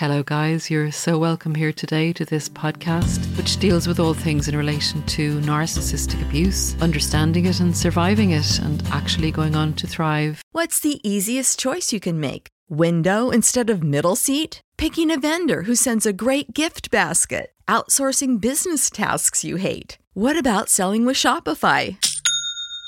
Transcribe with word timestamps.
Hello, 0.00 0.22
guys. 0.22 0.70
You're 0.70 0.90
so 0.90 1.18
welcome 1.18 1.54
here 1.54 1.74
today 1.74 2.14
to 2.14 2.24
this 2.24 2.48
podcast, 2.48 3.18
which 3.36 3.58
deals 3.58 3.86
with 3.86 4.00
all 4.00 4.14
things 4.14 4.48
in 4.48 4.56
relation 4.56 5.02
to 5.08 5.38
narcissistic 5.40 6.22
abuse, 6.22 6.74
understanding 6.80 7.44
it 7.44 7.60
and 7.60 7.76
surviving 7.76 8.30
it, 8.30 8.60
and 8.60 8.82
actually 8.86 9.30
going 9.30 9.54
on 9.54 9.74
to 9.74 9.86
thrive. 9.86 10.40
What's 10.52 10.80
the 10.80 11.06
easiest 11.06 11.58
choice 11.58 11.92
you 11.92 12.00
can 12.00 12.18
make? 12.18 12.48
Window 12.70 13.28
instead 13.28 13.68
of 13.68 13.82
middle 13.82 14.16
seat? 14.16 14.62
Picking 14.78 15.10
a 15.10 15.20
vendor 15.20 15.64
who 15.64 15.74
sends 15.74 16.06
a 16.06 16.14
great 16.14 16.54
gift 16.54 16.90
basket? 16.90 17.52
Outsourcing 17.68 18.40
business 18.40 18.88
tasks 18.88 19.44
you 19.44 19.56
hate? 19.56 19.98
What 20.14 20.38
about 20.38 20.70
selling 20.70 21.04
with 21.04 21.18
Shopify? 21.18 21.98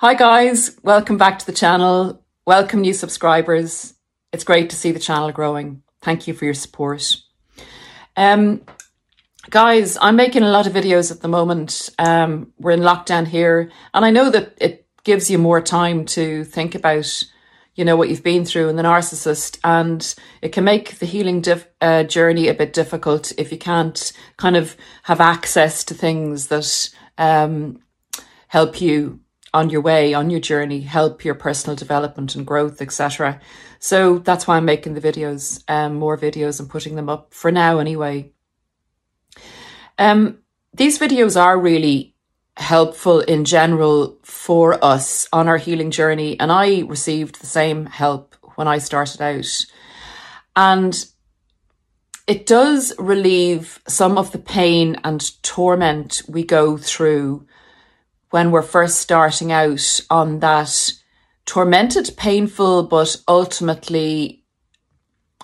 Hi, 0.00 0.14
guys. 0.14 0.78
Welcome 0.82 1.18
back 1.18 1.38
to 1.40 1.44
the 1.44 1.52
channel. 1.52 2.24
Welcome, 2.46 2.80
new 2.80 2.94
subscribers. 2.94 3.92
It's 4.32 4.44
great 4.44 4.70
to 4.70 4.76
see 4.76 4.92
the 4.92 4.98
channel 4.98 5.30
growing. 5.30 5.82
Thank 6.00 6.26
you 6.26 6.32
for 6.32 6.46
your 6.46 6.54
support. 6.54 7.18
Um, 8.16 8.62
guys, 9.50 9.98
I'm 10.00 10.16
making 10.16 10.42
a 10.42 10.50
lot 10.50 10.66
of 10.66 10.72
videos 10.72 11.12
at 11.12 11.20
the 11.20 11.28
moment. 11.28 11.90
Um, 11.98 12.54
we're 12.58 12.70
in 12.70 12.80
lockdown 12.80 13.28
here, 13.28 13.70
and 13.92 14.02
I 14.02 14.10
know 14.10 14.30
that 14.30 14.54
it 14.58 14.86
gives 15.04 15.30
you 15.30 15.36
more 15.36 15.60
time 15.60 16.06
to 16.06 16.44
think 16.44 16.74
about, 16.74 17.22
you 17.74 17.84
know, 17.84 17.94
what 17.94 18.08
you've 18.08 18.22
been 18.22 18.46
through 18.46 18.70
and 18.70 18.78
the 18.78 18.84
narcissist, 18.84 19.58
and 19.64 20.14
it 20.40 20.52
can 20.52 20.64
make 20.64 20.98
the 20.98 21.04
healing 21.04 21.44
uh, 21.82 22.04
journey 22.04 22.48
a 22.48 22.54
bit 22.54 22.72
difficult 22.72 23.34
if 23.36 23.52
you 23.52 23.58
can't 23.58 24.14
kind 24.38 24.56
of 24.56 24.78
have 25.02 25.20
access 25.20 25.84
to 25.84 25.92
things 25.92 26.46
that 26.46 26.88
um, 27.18 27.82
help 28.48 28.80
you 28.80 29.20
on 29.52 29.70
your 29.70 29.80
way, 29.80 30.14
on 30.14 30.30
your 30.30 30.40
journey, 30.40 30.80
help 30.80 31.24
your 31.24 31.34
personal 31.34 31.76
development 31.76 32.34
and 32.34 32.46
growth, 32.46 32.80
etc. 32.80 33.40
So 33.78 34.18
that's 34.18 34.46
why 34.46 34.56
I'm 34.56 34.64
making 34.64 34.94
the 34.94 35.00
videos, 35.00 35.62
um, 35.68 35.94
more 35.94 36.16
videos 36.16 36.60
and 36.60 36.68
putting 36.68 36.96
them 36.96 37.08
up 37.08 37.34
for 37.34 37.50
now 37.50 37.78
anyway. 37.78 38.32
Um, 39.98 40.38
these 40.72 40.98
videos 40.98 41.40
are 41.40 41.58
really 41.58 42.14
helpful 42.56 43.20
in 43.20 43.44
general 43.44 44.18
for 44.22 44.82
us 44.84 45.28
on 45.32 45.48
our 45.48 45.56
healing 45.56 45.90
journey. 45.90 46.38
And 46.38 46.52
I 46.52 46.80
received 46.80 47.40
the 47.40 47.46
same 47.46 47.86
help 47.86 48.36
when 48.54 48.68
I 48.68 48.78
started 48.78 49.20
out. 49.22 49.66
And 50.54 51.06
it 52.26 52.46
does 52.46 52.92
relieve 52.98 53.80
some 53.88 54.16
of 54.16 54.30
the 54.32 54.38
pain 54.38 55.00
and 55.02 55.42
torment 55.42 56.22
we 56.28 56.44
go 56.44 56.76
through 56.76 57.46
when 58.30 58.50
we're 58.50 58.62
first 58.62 58.98
starting 58.98 59.52
out 59.52 60.00
on 60.08 60.38
that 60.40 60.92
tormented, 61.46 62.10
painful, 62.16 62.84
but 62.84 63.16
ultimately 63.26 64.44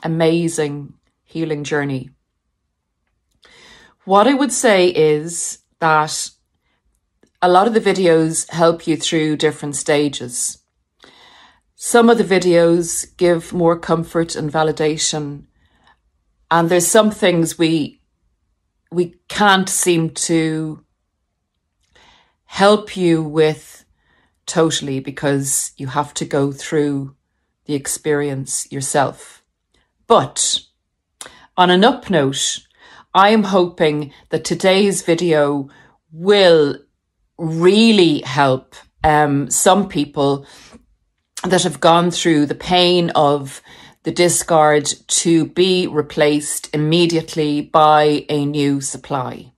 amazing 0.03 0.95
healing 1.25 1.65
journey. 1.65 2.11
What 4.05 4.29
I 4.29 4.35
would 4.35 4.53
say 4.53 4.89
is 4.89 5.59
that 5.81 6.31
a 7.43 7.49
lot 7.49 7.67
of 7.67 7.75
the 7.75 7.81
videos 7.81 8.49
help 8.51 8.87
you 8.87 8.97
through 8.97 9.37
different 9.37 9.75
stages. 9.75 10.59
Some 11.75 12.09
of 12.09 12.19
the 12.19 12.25
videos 12.25 13.17
give 13.17 13.53
more 13.53 13.79
comfort 13.79 14.37
and 14.37 14.51
validation. 14.51 15.47
And 16.51 16.69
there's 16.69 16.87
some 16.87 17.11
things 17.11 17.59
we 17.59 18.01
we 18.93 19.17
can't 19.29 19.69
seem 19.69 20.11
to 20.11 20.86
help 22.47 22.97
you 22.97 23.23
with 23.23 23.85
totally 24.47 25.01
because 25.01 25.73
you 25.77 25.89
have 25.89 26.15
to 26.15 26.25
go 26.25 26.53
through 26.53 27.15
the 27.67 27.75
experience 27.75 28.71
yourself. 28.71 29.43
But 30.07 30.61
on 31.57 31.71
an 31.71 31.85
up 31.85 32.09
note, 32.11 32.61
I 33.13 33.31
am 33.31 33.45
hoping 33.45 34.13
that 34.31 34.45
today's 34.45 35.03
video 35.03 35.69
will 36.13 36.79
really 37.39 38.21
help 38.21 38.75
um, 39.03 39.51
some 39.51 39.89
people 39.89 40.47
that 41.45 41.63
have 41.63 41.81
gone 41.81 42.11
through 42.11 42.47
the 42.47 42.55
pain 42.55 43.11
of 43.11 43.61
the 44.05 44.13
discard 44.13 44.87
to 45.09 45.47
be 45.47 45.87
replaced 45.87 46.75
immediately 46.75 47.61
by 47.61 48.25
a 48.29 48.45
new 48.45 48.81
supply. 48.81 49.53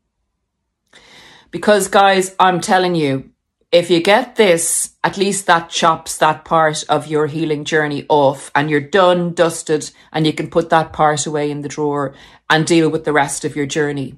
Because, 1.50 1.88
guys, 1.88 2.34
I'm 2.38 2.60
telling 2.60 2.94
you, 2.94 3.30
if 3.70 3.90
you 3.90 4.02
get 4.02 4.36
this, 4.36 4.94
at 5.04 5.18
least 5.18 5.46
that 5.46 5.68
chops 5.68 6.16
that 6.18 6.44
part 6.44 6.84
of 6.88 7.06
your 7.06 7.26
healing 7.26 7.64
journey 7.64 8.06
off 8.08 8.50
and 8.54 8.70
you're 8.70 8.80
done, 8.80 9.34
dusted, 9.34 9.90
and 10.10 10.26
you 10.26 10.32
can 10.32 10.48
put 10.48 10.70
that 10.70 10.92
part 10.92 11.26
away 11.26 11.50
in 11.50 11.60
the 11.60 11.68
drawer 11.68 12.14
and 12.48 12.66
deal 12.66 12.88
with 12.88 13.04
the 13.04 13.12
rest 13.12 13.44
of 13.44 13.54
your 13.54 13.66
journey. 13.66 14.16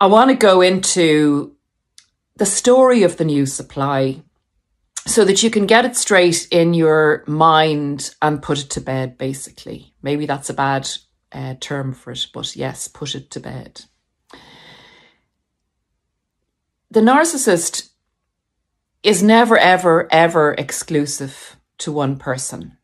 I 0.00 0.06
want 0.06 0.30
to 0.30 0.36
go 0.36 0.60
into 0.60 1.56
the 2.36 2.46
story 2.46 3.02
of 3.02 3.16
the 3.16 3.24
new 3.24 3.46
supply 3.46 4.22
so 5.06 5.24
that 5.24 5.42
you 5.42 5.50
can 5.50 5.66
get 5.66 5.84
it 5.84 5.96
straight 5.96 6.46
in 6.50 6.74
your 6.74 7.24
mind 7.26 8.14
and 8.22 8.42
put 8.42 8.60
it 8.60 8.70
to 8.70 8.80
bed, 8.80 9.18
basically. 9.18 9.94
Maybe 10.02 10.26
that's 10.26 10.50
a 10.50 10.54
bad 10.54 10.88
uh, 11.32 11.54
term 11.60 11.92
for 11.92 12.12
it, 12.12 12.26
but 12.32 12.54
yes, 12.54 12.86
put 12.86 13.14
it 13.16 13.30
to 13.32 13.40
bed. 13.40 13.84
The 16.92 17.00
narcissist 17.00 17.88
is 19.02 19.22
never, 19.22 19.56
ever, 19.56 20.12
ever 20.12 20.52
exclusive 20.52 21.56
to 21.78 21.90
one 21.90 22.18
person. 22.18 22.76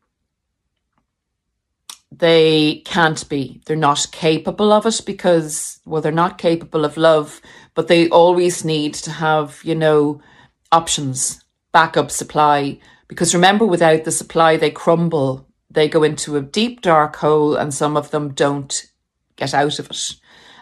They 2.10 2.76
can't 2.86 3.28
be. 3.28 3.60
They're 3.66 3.76
not 3.76 4.06
capable 4.10 4.72
of 4.72 4.86
it 4.86 5.02
because, 5.04 5.80
well, 5.84 6.00
they're 6.00 6.10
not 6.10 6.38
capable 6.38 6.86
of 6.86 6.96
love, 6.96 7.42
but 7.74 7.88
they 7.88 8.08
always 8.08 8.64
need 8.64 8.94
to 8.94 9.10
have, 9.10 9.60
you 9.62 9.74
know, 9.74 10.22
options, 10.72 11.44
backup 11.72 12.10
supply. 12.10 12.78
Because 13.08 13.34
remember, 13.34 13.66
without 13.66 14.04
the 14.04 14.10
supply, 14.10 14.56
they 14.56 14.70
crumble. 14.70 15.46
They 15.70 15.86
go 15.86 16.02
into 16.02 16.38
a 16.38 16.40
deep, 16.40 16.80
dark 16.80 17.16
hole, 17.16 17.56
and 17.56 17.74
some 17.74 17.94
of 17.94 18.10
them 18.10 18.32
don't 18.32 18.86
get 19.36 19.52
out 19.52 19.78
of 19.78 19.90
it. 19.90 20.14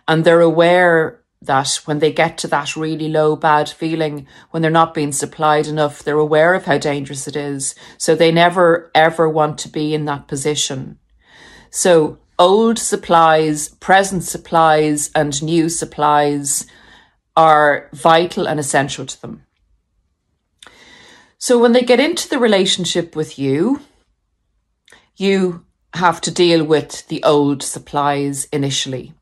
And 0.09 0.25
they're 0.25 0.41
aware 0.41 1.23
that 1.43 1.81
when 1.85 1.99
they 1.99 2.13
get 2.13 2.39
to 2.39 2.49
that 2.49 2.77
really 2.77 3.09
low, 3.09 3.37
bad 3.37 3.69
feeling, 3.69 4.27
when 4.51 4.63
they're 4.63 4.71
not 4.71 4.95
being 4.95 5.13
supplied 5.13 5.67
enough, 5.67 6.03
they're 6.03 6.19
aware 6.19 6.55
of 6.55 6.65
how 6.65 6.79
dangerous 6.79 7.29
it 7.29 7.37
is. 7.37 7.75
So 7.99 8.15
they 8.15 8.33
never, 8.33 8.91
ever 8.95 9.29
want 9.29 9.59
to 9.59 9.69
be 9.69 9.95
in 9.95 10.07
that 10.07 10.29
position. 10.29 10.99
So 11.71 12.19
old 12.39 12.79
supplies, 12.79 13.69
present 13.69 14.25
supplies, 14.25 15.11
and 15.15 15.43
new 15.43 15.69
supplies 15.69 16.67
are 17.37 17.91
vital 17.93 18.49
and 18.49 18.59
essential 18.59 19.05
to 19.07 19.21
them. 19.21 19.43
So 21.39 21.59
when 21.59 21.73
they 21.73 21.83
get 21.83 22.01
into 22.01 22.29
the 22.29 22.39
relationship 22.39 23.15
with 23.15 23.39
you, 23.39 23.81
you 25.17 25.65
have 25.95 26.21
to 26.23 26.31
deal 26.31 26.65
with 26.65 27.07
the 27.09 27.23
old 27.23 27.63
supplies 27.63 28.47
initially. 28.47 29.13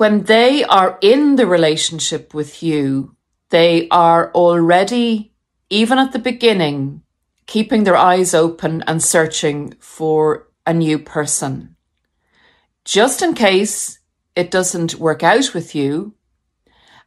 When 0.00 0.22
they 0.22 0.64
are 0.64 0.96
in 1.02 1.36
the 1.36 1.46
relationship 1.46 2.32
with 2.32 2.62
you, 2.62 3.16
they 3.50 3.86
are 3.90 4.32
already, 4.32 5.34
even 5.68 5.98
at 5.98 6.12
the 6.12 6.18
beginning, 6.18 7.02
keeping 7.44 7.84
their 7.84 7.98
eyes 7.98 8.32
open 8.32 8.82
and 8.86 9.02
searching 9.02 9.74
for 9.78 10.48
a 10.66 10.72
new 10.72 10.98
person. 10.98 11.76
Just 12.86 13.20
in 13.20 13.34
case 13.34 13.98
it 14.34 14.50
doesn't 14.50 14.94
work 14.94 15.22
out 15.22 15.52
with 15.52 15.74
you, 15.74 16.14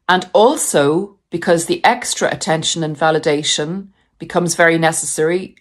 and 0.08 0.30
also 0.32 1.18
because 1.32 1.66
the 1.66 1.84
extra 1.84 2.30
attention 2.30 2.84
and 2.84 2.96
validation 2.96 3.88
becomes 4.20 4.54
very 4.54 4.78
necessary 4.78 5.56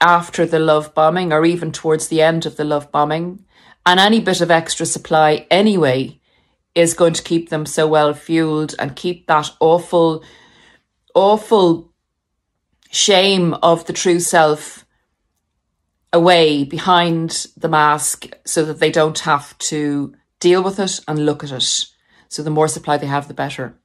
after 0.00 0.46
the 0.46 0.60
love 0.60 0.94
bombing 0.94 1.32
or 1.32 1.44
even 1.44 1.72
towards 1.72 2.06
the 2.06 2.22
end 2.22 2.46
of 2.46 2.56
the 2.56 2.62
love 2.62 2.92
bombing. 2.92 3.44
And 3.84 3.98
any 3.98 4.20
bit 4.20 4.40
of 4.40 4.52
extra 4.52 4.86
supply 4.86 5.48
anyway 5.50 6.19
is 6.74 6.94
going 6.94 7.12
to 7.14 7.22
keep 7.22 7.48
them 7.48 7.66
so 7.66 7.86
well 7.86 8.14
fueled 8.14 8.74
and 8.78 8.96
keep 8.96 9.26
that 9.26 9.50
awful, 9.60 10.22
awful 11.14 11.92
shame 12.90 13.54
of 13.54 13.86
the 13.86 13.92
true 13.92 14.20
self 14.20 14.86
away 16.12 16.64
behind 16.64 17.46
the 17.56 17.68
mask 17.68 18.28
so 18.44 18.64
that 18.64 18.80
they 18.80 18.90
don't 18.90 19.20
have 19.20 19.56
to 19.58 20.14
deal 20.40 20.62
with 20.62 20.78
it 20.78 21.00
and 21.06 21.24
look 21.24 21.44
at 21.44 21.52
it. 21.52 21.86
So 22.28 22.42
the 22.42 22.50
more 22.50 22.68
supply 22.68 22.96
they 22.96 23.06
have, 23.06 23.28
the 23.28 23.34
better. 23.34 23.76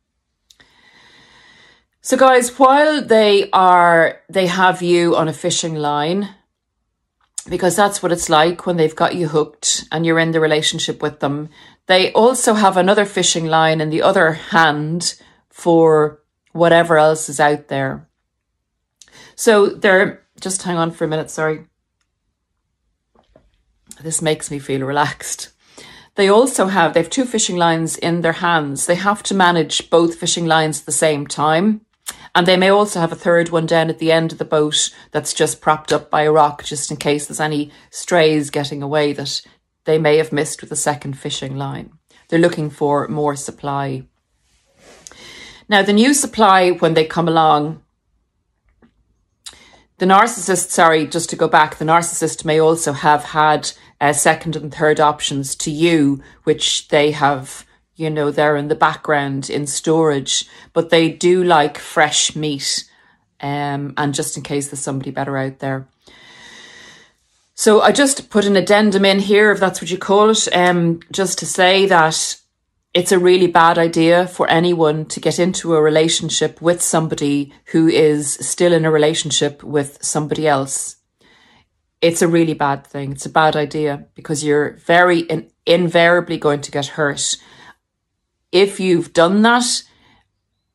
So 2.01 2.17
guys, 2.17 2.59
while 2.59 3.01
they 3.01 3.49
are, 3.51 4.21
they 4.29 4.45
have 4.45 4.83
you 4.83 5.15
on 5.15 5.27
a 5.27 5.33
fishing 5.33 5.75
line, 5.75 6.29
because 7.49 7.75
that's 7.75 8.01
what 8.01 8.11
it's 8.11 8.29
like 8.29 8.65
when 8.65 8.77
they've 8.77 8.95
got 8.95 9.15
you 9.15 9.27
hooked 9.27 9.85
and 9.91 10.05
you're 10.05 10.19
in 10.19 10.31
the 10.31 10.39
relationship 10.39 11.01
with 11.01 11.19
them. 11.19 11.49
They 11.87 12.11
also 12.13 12.55
have 12.55 12.77
another 12.77 13.05
fishing 13.05 13.45
line 13.45 13.79
in 13.79 13.89
the 13.89 14.01
other 14.01 14.31
hand 14.33 15.21
for 15.49 16.21
whatever 16.51 16.97
else 16.97 17.29
is 17.29 17.39
out 17.39 17.67
there. 17.67 18.07
So 19.35 19.67
they're, 19.67 20.23
just 20.39 20.63
hang 20.63 20.77
on 20.77 20.91
for 20.91 21.05
a 21.05 21.07
minute, 21.07 21.29
sorry. 21.29 21.65
This 24.01 24.21
makes 24.21 24.49
me 24.49 24.59
feel 24.59 24.81
relaxed. 24.81 25.49
They 26.15 26.29
also 26.29 26.67
have, 26.67 26.93
they 26.93 27.01
have 27.01 27.09
two 27.09 27.25
fishing 27.25 27.57
lines 27.57 27.97
in 27.97 28.21
their 28.21 28.33
hands. 28.33 28.85
They 28.85 28.95
have 28.95 29.21
to 29.23 29.33
manage 29.35 29.89
both 29.89 30.15
fishing 30.15 30.45
lines 30.45 30.79
at 30.79 30.85
the 30.85 30.91
same 30.91 31.27
time. 31.27 31.81
And 32.33 32.45
they 32.45 32.57
may 32.57 32.69
also 32.69 32.99
have 32.99 33.11
a 33.11 33.15
third 33.15 33.49
one 33.49 33.65
down 33.65 33.89
at 33.89 33.99
the 33.99 34.11
end 34.11 34.31
of 34.31 34.37
the 34.37 34.45
boat 34.45 34.93
that's 35.11 35.33
just 35.33 35.61
propped 35.61 35.93
up 35.93 36.09
by 36.09 36.23
a 36.23 36.31
rock, 36.31 36.63
just 36.63 36.91
in 36.91 36.97
case 36.97 37.27
there's 37.27 37.39
any 37.39 37.71
strays 37.89 38.49
getting 38.49 38.81
away 38.81 39.13
that 39.13 39.41
they 39.85 39.97
may 39.97 40.17
have 40.17 40.31
missed 40.31 40.61
with 40.61 40.69
the 40.69 40.75
second 40.75 41.17
fishing 41.17 41.55
line. 41.55 41.93
They're 42.27 42.39
looking 42.39 42.69
for 42.69 43.07
more 43.07 43.35
supply. 43.35 44.03
Now, 45.69 45.81
the 45.81 45.93
new 45.93 46.13
supply, 46.13 46.71
when 46.71 46.93
they 46.93 47.05
come 47.05 47.27
along, 47.27 47.81
the 49.97 50.05
narcissist, 50.05 50.69
sorry, 50.69 51.07
just 51.07 51.29
to 51.29 51.35
go 51.35 51.47
back, 51.47 51.77
the 51.77 51.85
narcissist 51.85 52.45
may 52.45 52.59
also 52.59 52.91
have 52.93 53.23
had 53.23 53.71
uh, 54.01 54.13
second 54.13 54.55
and 54.55 54.73
third 54.73 54.99
options 54.99 55.55
to 55.55 55.71
you, 55.71 56.21
which 56.43 56.89
they 56.89 57.11
have 57.11 57.65
you 57.95 58.09
know, 58.09 58.29
they're 58.29 58.57
in 58.57 58.67
the 58.67 58.75
background 58.75 59.49
in 59.49 59.65
storage, 59.67 60.45
but 60.73 60.89
they 60.89 61.09
do 61.09 61.43
like 61.43 61.77
fresh 61.77 62.35
meat. 62.35 62.89
Um, 63.39 63.93
and 63.97 64.13
just 64.13 64.37
in 64.37 64.43
case 64.43 64.67
there's 64.67 64.79
somebody 64.81 65.11
better 65.11 65.37
out 65.37 65.59
there. 65.59 65.87
So 67.55 67.81
I 67.81 67.91
just 67.91 68.29
put 68.29 68.45
an 68.45 68.55
addendum 68.55 69.05
in 69.05 69.19
here, 69.19 69.51
if 69.51 69.59
that's 69.59 69.81
what 69.81 69.89
you 69.89 69.97
call 69.97 70.29
it, 70.29 70.47
um, 70.53 70.99
just 71.11 71.39
to 71.39 71.45
say 71.45 71.85
that 71.87 72.37
it's 72.93 73.11
a 73.11 73.19
really 73.19 73.47
bad 73.47 73.77
idea 73.77 74.27
for 74.27 74.47
anyone 74.49 75.05
to 75.07 75.19
get 75.19 75.39
into 75.39 75.73
a 75.73 75.81
relationship 75.81 76.61
with 76.61 76.81
somebody 76.81 77.53
who 77.67 77.87
is 77.87 78.33
still 78.33 78.73
in 78.73 78.85
a 78.85 78.91
relationship 78.91 79.63
with 79.63 79.97
somebody 80.03 80.47
else. 80.47 80.97
It's 82.01 82.21
a 82.21 82.27
really 82.27 82.53
bad 82.53 82.85
thing. 82.85 83.13
It's 83.13 83.25
a 83.25 83.29
bad 83.29 83.55
idea 83.55 84.05
because 84.15 84.43
you're 84.43 84.73
very 84.73 85.19
in- 85.21 85.49
invariably 85.65 86.37
going 86.37 86.61
to 86.61 86.71
get 86.71 86.87
hurt 86.87 87.37
if 88.55 88.79
you've 88.79 89.11
done 89.11 89.41
that, 89.41 89.83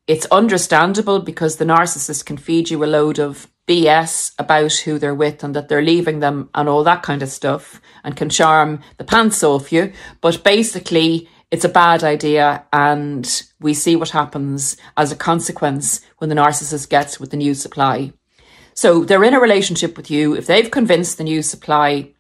it's 0.07 0.27
understandable 0.27 1.21
because 1.21 1.57
the 1.57 1.65
narcissist 1.65 2.27
can 2.27 2.37
feed 2.37 2.69
you 2.69 2.85
a 2.85 2.87
load 2.87 3.19
of 3.19 3.50
BS 3.67 4.33
about 4.39 4.73
who 4.73 4.99
they're 4.99 5.15
with 5.15 5.45
and 5.45 5.55
that 5.55 5.69
they're 5.69 5.83
leaving 5.83 6.21
them 6.21 6.51
and 6.55 6.69
all 6.69 6.85
that 6.85 7.03
kind 7.03 7.23
of 7.23 7.29
stuff 7.29 7.81
and 8.03 8.17
can 8.17 8.29
charm 8.29 8.81
the 8.97 9.05
pants 9.05 9.45
off 9.45 9.73
you. 9.73 9.93
But 10.21 10.43
basically, 10.43 11.29
it's 11.51 11.65
a 11.65 11.69
bad 11.69 12.05
idea 12.05 12.65
and 12.73 13.43
we 13.61 13.75
see 13.75 13.97
what 13.97 14.11
happens 14.11 14.77
as 14.97 15.13
a 15.13 15.17
consequence 15.17 16.01
when 16.19 16.31
the 16.31 16.37
narcissist 16.37 16.89
gets 16.89 17.19
with 17.19 17.31
the 17.31 17.37
new 17.37 17.55
supply. 17.55 18.13
So 18.75 19.05
they're 19.05 19.25
in 19.25 19.35
a 19.35 19.41
relationship 19.41 19.97
with 19.97 20.11
you. 20.11 20.35
If 20.35 20.47
they've 20.47 20.71
convinced 20.71 21.19
the 21.19 21.25
new 21.25 21.43
supply 21.43 22.11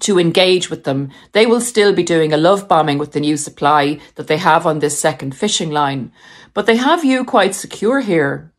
to 0.00 0.18
engage 0.18 0.70
with 0.70 0.84
them, 0.84 1.10
they 1.32 1.46
will 1.46 1.60
still 1.60 1.92
be 1.92 2.02
doing 2.02 2.32
a 2.32 2.36
love 2.36 2.68
bombing 2.68 2.98
with 2.98 3.12
the 3.12 3.20
new 3.20 3.36
supply 3.36 4.00
that 4.16 4.26
they 4.26 4.36
have 4.36 4.66
on 4.66 4.78
this 4.78 4.98
second 4.98 5.34
fishing 5.34 5.70
line. 5.70 6.12
But 6.54 6.66
they 6.66 6.76
have 6.76 7.04
you 7.04 7.24
quite 7.24 7.54
secure 7.54 8.00
here 8.00 8.52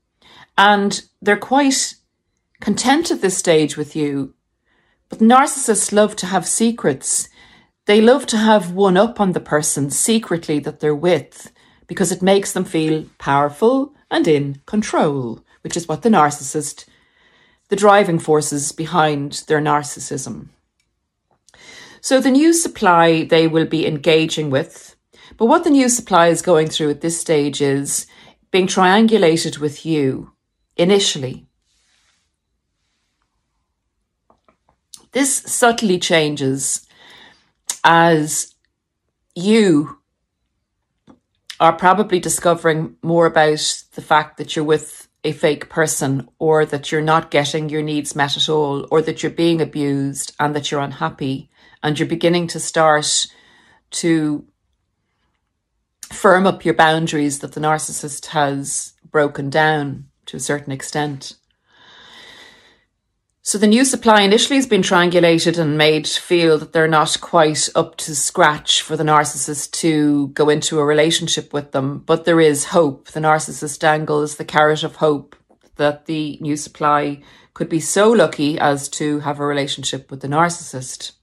and 0.58 1.02
they're 1.22 1.38
quite 1.38 1.96
content 2.62 3.12
at 3.12 3.22
this 3.22 3.38
stage 3.38 3.78
with 3.78 3.96
you. 3.96 4.34
But 5.10 5.20
narcissists 5.20 5.92
love 5.92 6.16
to 6.18 6.28
have 6.28 6.48
secrets. 6.48 7.30
They 7.86 8.02
love 8.02 8.26
to 8.28 8.38
have 8.38 8.72
one 8.72 8.98
up 8.98 9.20
on 9.20 9.32
the 9.32 9.40
person 9.40 9.90
secretly 9.90 10.60
that 10.60 10.80
they're 10.80 10.96
with 10.96 11.52
because 11.88 12.12
it 12.12 12.22
makes 12.22 12.52
them 12.52 12.66
feel 12.66 13.06
powerful 13.18 13.96
and 14.12 14.28
in 14.28 14.62
control, 14.66 15.44
which 15.62 15.76
is 15.76 15.88
what 15.88 16.04
the 16.04 16.10
narcissist, 16.10 16.86
the 17.70 17.76
driving 17.76 18.20
forces 18.20 18.72
behind 18.72 19.44
their 19.48 19.60
narcissism. 19.60 20.50
So 22.02 22.22
the 22.22 22.32
new 22.32 22.54
supply 22.54 23.24
they 23.24 23.48
will 23.48 23.66
be 23.66 23.88
engaging 23.88 24.50
with. 24.50 24.96
But 25.38 25.48
what 25.48 25.64
the 25.64 25.70
new 25.70 25.90
supply 25.90 26.28
is 26.28 26.42
going 26.42 26.68
through 26.68 26.92
at 26.92 27.02
this 27.02 27.20
stage 27.20 27.62
is 27.62 28.06
being 28.52 28.68
triangulated 28.68 29.60
with 29.60 29.86
you 29.86 30.34
initially. 30.78 31.49
This 35.12 35.38
subtly 35.38 35.98
changes 35.98 36.86
as 37.84 38.54
you 39.36 39.98
are 41.60 41.74
probably 41.74 42.20
discovering 42.20 42.96
more 43.02 43.26
about 43.26 43.84
the 43.94 44.02
fact 44.02 44.38
that 44.38 44.56
you're 44.56 44.66
with 44.66 45.08
a 45.24 45.32
fake 45.34 45.70
person 45.70 46.30
or 46.40 46.66
that 46.66 46.92
you're 46.92 47.02
not 47.02 47.32
getting 47.32 47.68
your 47.70 47.82
needs 47.82 48.16
met 48.16 48.38
at 48.38 48.48
all 48.48 48.88
or 48.90 49.02
that 49.02 49.22
you're 49.22 49.32
being 49.32 49.62
abused 49.62 50.34
and 50.40 50.56
that 50.56 50.72
you're 50.72 50.80
unhappy 50.80 51.50
and 51.84 52.00
you're 52.00 52.08
beginning 52.08 52.48
to 52.48 52.60
start 52.60 53.28
to 53.92 54.46
firm 56.04 56.48
up 56.48 56.64
your 56.64 56.74
boundaries 56.74 57.40
that 57.40 57.52
the 57.52 57.60
narcissist 57.60 58.28
has 58.28 58.94
broken 59.12 59.50
down 59.50 60.06
to 60.26 60.38
a 60.38 60.40
certain 60.40 60.72
extent. 60.72 61.34
So 63.42 63.58
the 63.58 63.68
new 63.68 63.86
supply 63.86 64.22
initially 64.22 64.58
has 64.58 64.68
been 64.68 64.82
triangulated 64.82 65.58
and 65.58 65.78
made 65.78 66.08
feel 66.08 66.58
that 66.58 66.74
they're 66.74 66.90
not 66.90 67.20
quite 67.22 67.70
up 67.74 67.96
to 67.98 68.14
scratch 68.14 68.82
for 68.82 68.98
the 68.98 69.04
narcissist 69.04 69.72
to 69.80 70.28
go 70.30 70.50
into 70.50 70.78
a 70.80 70.86
relationship 70.86 71.54
with 71.54 71.72
them, 71.72 72.00
but 72.00 72.26
there 72.26 72.42
is 72.42 72.66
hope. 72.66 73.08
The 73.08 73.22
narcissist 73.22 73.80
dangles 73.80 74.36
the 74.36 74.46
carrot 74.46 74.84
of 74.84 74.98
hope 74.98 75.38
that 75.78 76.06
the 76.06 76.38
new 76.42 76.58
supply 76.58 77.22
could 77.54 77.70
be 77.70 77.80
so 77.80 78.12
lucky 78.12 78.60
as 78.60 78.90
to 78.90 79.20
have 79.20 79.40
a 79.40 79.46
relationship 79.46 80.12
with 80.12 80.20
the 80.20 80.28
narcissist. 80.28 81.14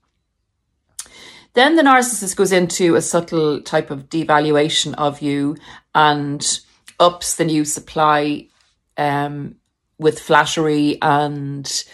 Then 1.52 1.76
the 1.76 1.82
narcissist 1.82 2.34
goes 2.36 2.52
into 2.52 2.96
a 2.96 3.02
subtle 3.02 3.60
type 3.62 3.90
of 3.90 4.08
devaluation 4.08 4.94
of 4.94 5.20
you 5.20 5.56
and 5.94 6.60
ups 6.98 7.36
the 7.36 7.44
new 7.44 7.64
supply 7.64 8.48
um, 8.96 9.56
with 9.98 10.20
flattery 10.20 10.98
and 11.00 11.84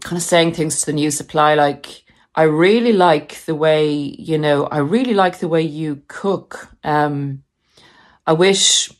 kind 0.00 0.16
of 0.16 0.22
saying 0.22 0.52
things 0.52 0.80
to 0.80 0.86
the 0.86 0.92
new 0.92 1.10
supply 1.10 1.54
like, 1.54 2.04
I 2.34 2.42
really 2.42 2.92
like 2.92 3.44
the 3.46 3.54
way, 3.54 3.94
you 3.94 4.36
know, 4.36 4.66
I 4.66 4.78
really 4.78 5.14
like 5.14 5.38
the 5.38 5.48
way 5.48 5.62
you 5.62 6.02
cook. 6.06 6.68
Um, 6.84 7.44
I 8.26 8.34
wish, 8.34 8.92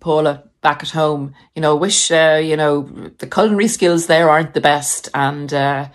Paula, 0.00 0.44
back 0.60 0.82
at 0.82 0.90
home, 0.90 1.34
you 1.54 1.62
know, 1.62 1.76
wish, 1.76 2.10
uh, 2.10 2.40
you 2.42 2.56
know, 2.56 2.82
the 3.18 3.28
culinary 3.28 3.68
skills 3.68 4.06
there 4.06 4.28
aren't 4.28 4.54
the 4.54 4.60
best. 4.60 5.08
And, 5.14 5.52
uh, 5.54 5.88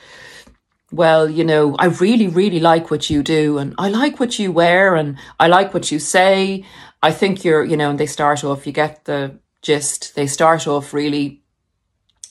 well, 0.91 1.29
you 1.29 1.43
know, 1.43 1.75
I 1.75 1.87
really, 1.87 2.27
really 2.27 2.61
like 2.61 2.89
what 2.89 3.09
you 3.09 3.21
do 3.21 3.57
and 3.57 3.75
I 3.77 3.89
like 3.89 4.19
what 4.19 4.39
you 4.39 4.51
wear 4.51 4.95
and 4.95 5.17
I 5.39 5.47
like 5.47 5.73
what 5.73 5.91
you 5.91 5.99
say. 5.99 6.65
I 7.03 7.11
think 7.11 7.43
you're, 7.43 7.63
you 7.65 7.75
know, 7.75 7.89
and 7.89 7.99
they 7.99 8.05
start 8.05 8.43
off, 8.43 8.65
you 8.65 8.71
get 8.71 9.05
the 9.05 9.39
gist, 9.61 10.15
they 10.15 10.27
start 10.27 10.67
off 10.67 10.93
really 10.93 11.41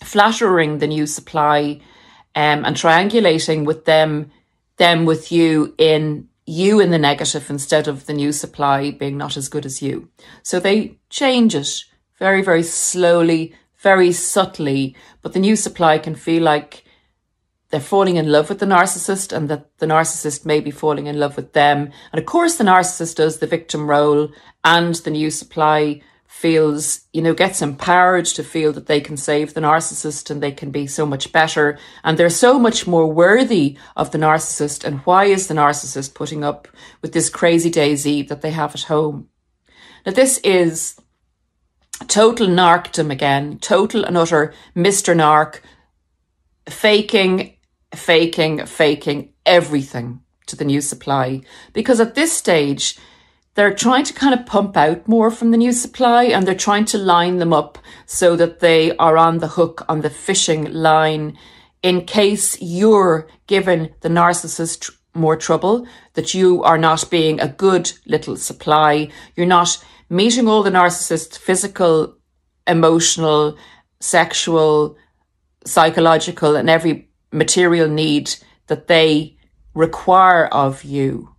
flattering 0.02 0.78
the 0.78 0.86
new 0.86 1.06
supply 1.06 1.80
um, 2.34 2.64
and 2.64 2.76
triangulating 2.76 3.64
with 3.64 3.84
them, 3.84 4.30
them 4.76 5.04
with 5.04 5.32
you 5.32 5.74
in 5.78 6.28
you 6.46 6.80
in 6.80 6.90
the 6.90 6.98
negative 6.98 7.50
instead 7.50 7.86
of 7.86 8.06
the 8.06 8.14
new 8.14 8.32
supply 8.32 8.90
being 8.90 9.18
not 9.18 9.36
as 9.36 9.50
good 9.50 9.66
as 9.66 9.82
you. 9.82 10.08
So 10.42 10.58
they 10.58 10.98
change 11.10 11.54
it 11.54 11.84
very, 12.18 12.42
very 12.42 12.62
slowly, 12.62 13.54
very 13.76 14.12
subtly, 14.12 14.96
but 15.20 15.34
the 15.34 15.40
new 15.40 15.56
supply 15.56 15.98
can 15.98 16.14
feel 16.14 16.42
like 16.42 16.84
they're 17.70 17.80
falling 17.80 18.16
in 18.16 18.32
love 18.32 18.48
with 18.48 18.60
the 18.60 18.66
narcissist 18.66 19.30
and 19.36 19.50
that 19.50 19.76
the 19.78 19.86
narcissist 19.86 20.46
may 20.46 20.60
be 20.60 20.70
falling 20.70 21.06
in 21.06 21.20
love 21.20 21.36
with 21.36 21.52
them. 21.52 21.90
And 22.12 22.18
of 22.18 22.24
course, 22.24 22.56
the 22.56 22.64
narcissist 22.64 23.16
does 23.16 23.38
the 23.38 23.46
victim 23.46 23.88
role 23.88 24.30
and 24.64 24.94
the 24.94 25.10
new 25.10 25.30
supply 25.30 26.00
feels, 26.28 27.00
you 27.12 27.20
know, 27.20 27.34
gets 27.34 27.60
empowered 27.60 28.26
to 28.26 28.44
feel 28.44 28.72
that 28.72 28.86
they 28.86 29.00
can 29.00 29.16
save 29.16 29.54
the 29.54 29.60
narcissist 29.60 30.30
and 30.30 30.40
they 30.40 30.52
can 30.52 30.70
be 30.70 30.86
so 30.86 31.04
much 31.04 31.32
better. 31.32 31.78
And 32.04 32.16
they're 32.16 32.30
so 32.30 32.58
much 32.58 32.86
more 32.86 33.12
worthy 33.12 33.76
of 33.96 34.12
the 34.12 34.18
narcissist. 34.18 34.84
And 34.84 35.00
why 35.00 35.24
is 35.24 35.48
the 35.48 35.54
narcissist 35.54 36.14
putting 36.14 36.44
up 36.44 36.68
with 37.02 37.12
this 37.12 37.28
crazy 37.28 37.70
daisy 37.70 38.22
that 38.22 38.42
they 38.42 38.52
have 38.52 38.74
at 38.74 38.82
home? 38.82 39.28
Now, 40.06 40.12
this 40.12 40.38
is 40.38 41.00
total 42.06 42.46
narcdom 42.46 43.10
again, 43.10 43.58
total 43.58 44.04
and 44.04 44.16
utter 44.16 44.54
Mr. 44.76 45.16
Narc, 45.16 45.60
faking 46.68 47.58
faking, 47.94 48.66
faking 48.66 49.32
everything 49.46 50.20
to 50.46 50.56
the 50.56 50.64
new 50.64 50.80
supply. 50.80 51.40
Because 51.72 52.00
at 52.00 52.14
this 52.14 52.32
stage, 52.32 52.98
they're 53.58 53.74
trying 53.74 54.04
to 54.04 54.14
kind 54.14 54.38
of 54.38 54.46
pump 54.46 54.76
out 54.76 55.08
more 55.08 55.32
from 55.32 55.50
the 55.50 55.56
new 55.56 55.72
supply 55.72 56.22
and 56.22 56.46
they're 56.46 56.54
trying 56.54 56.84
to 56.84 56.96
line 56.96 57.38
them 57.38 57.52
up 57.52 57.76
so 58.06 58.36
that 58.36 58.60
they 58.60 58.96
are 58.98 59.16
on 59.16 59.38
the 59.38 59.48
hook 59.48 59.84
on 59.88 60.00
the 60.00 60.08
fishing 60.08 60.72
line 60.72 61.36
in 61.82 62.04
case 62.04 62.56
you're 62.62 63.26
given 63.48 63.92
the 64.02 64.08
narcissist 64.08 64.92
more 65.12 65.34
trouble, 65.34 65.84
that 66.14 66.34
you 66.34 66.62
are 66.62 66.78
not 66.78 67.10
being 67.10 67.40
a 67.40 67.48
good 67.48 67.90
little 68.06 68.36
supply. 68.36 69.08
You're 69.34 69.44
not 69.44 69.84
meeting 70.08 70.46
all 70.46 70.62
the 70.62 70.70
narcissist's 70.70 71.36
physical, 71.36 72.16
emotional, 72.68 73.58
sexual, 73.98 74.96
psychological, 75.64 76.54
and 76.54 76.70
every 76.70 77.10
material 77.32 77.88
need 77.88 78.36
that 78.68 78.86
they 78.86 79.36
require 79.74 80.46
of 80.46 80.84
you. 80.84 81.34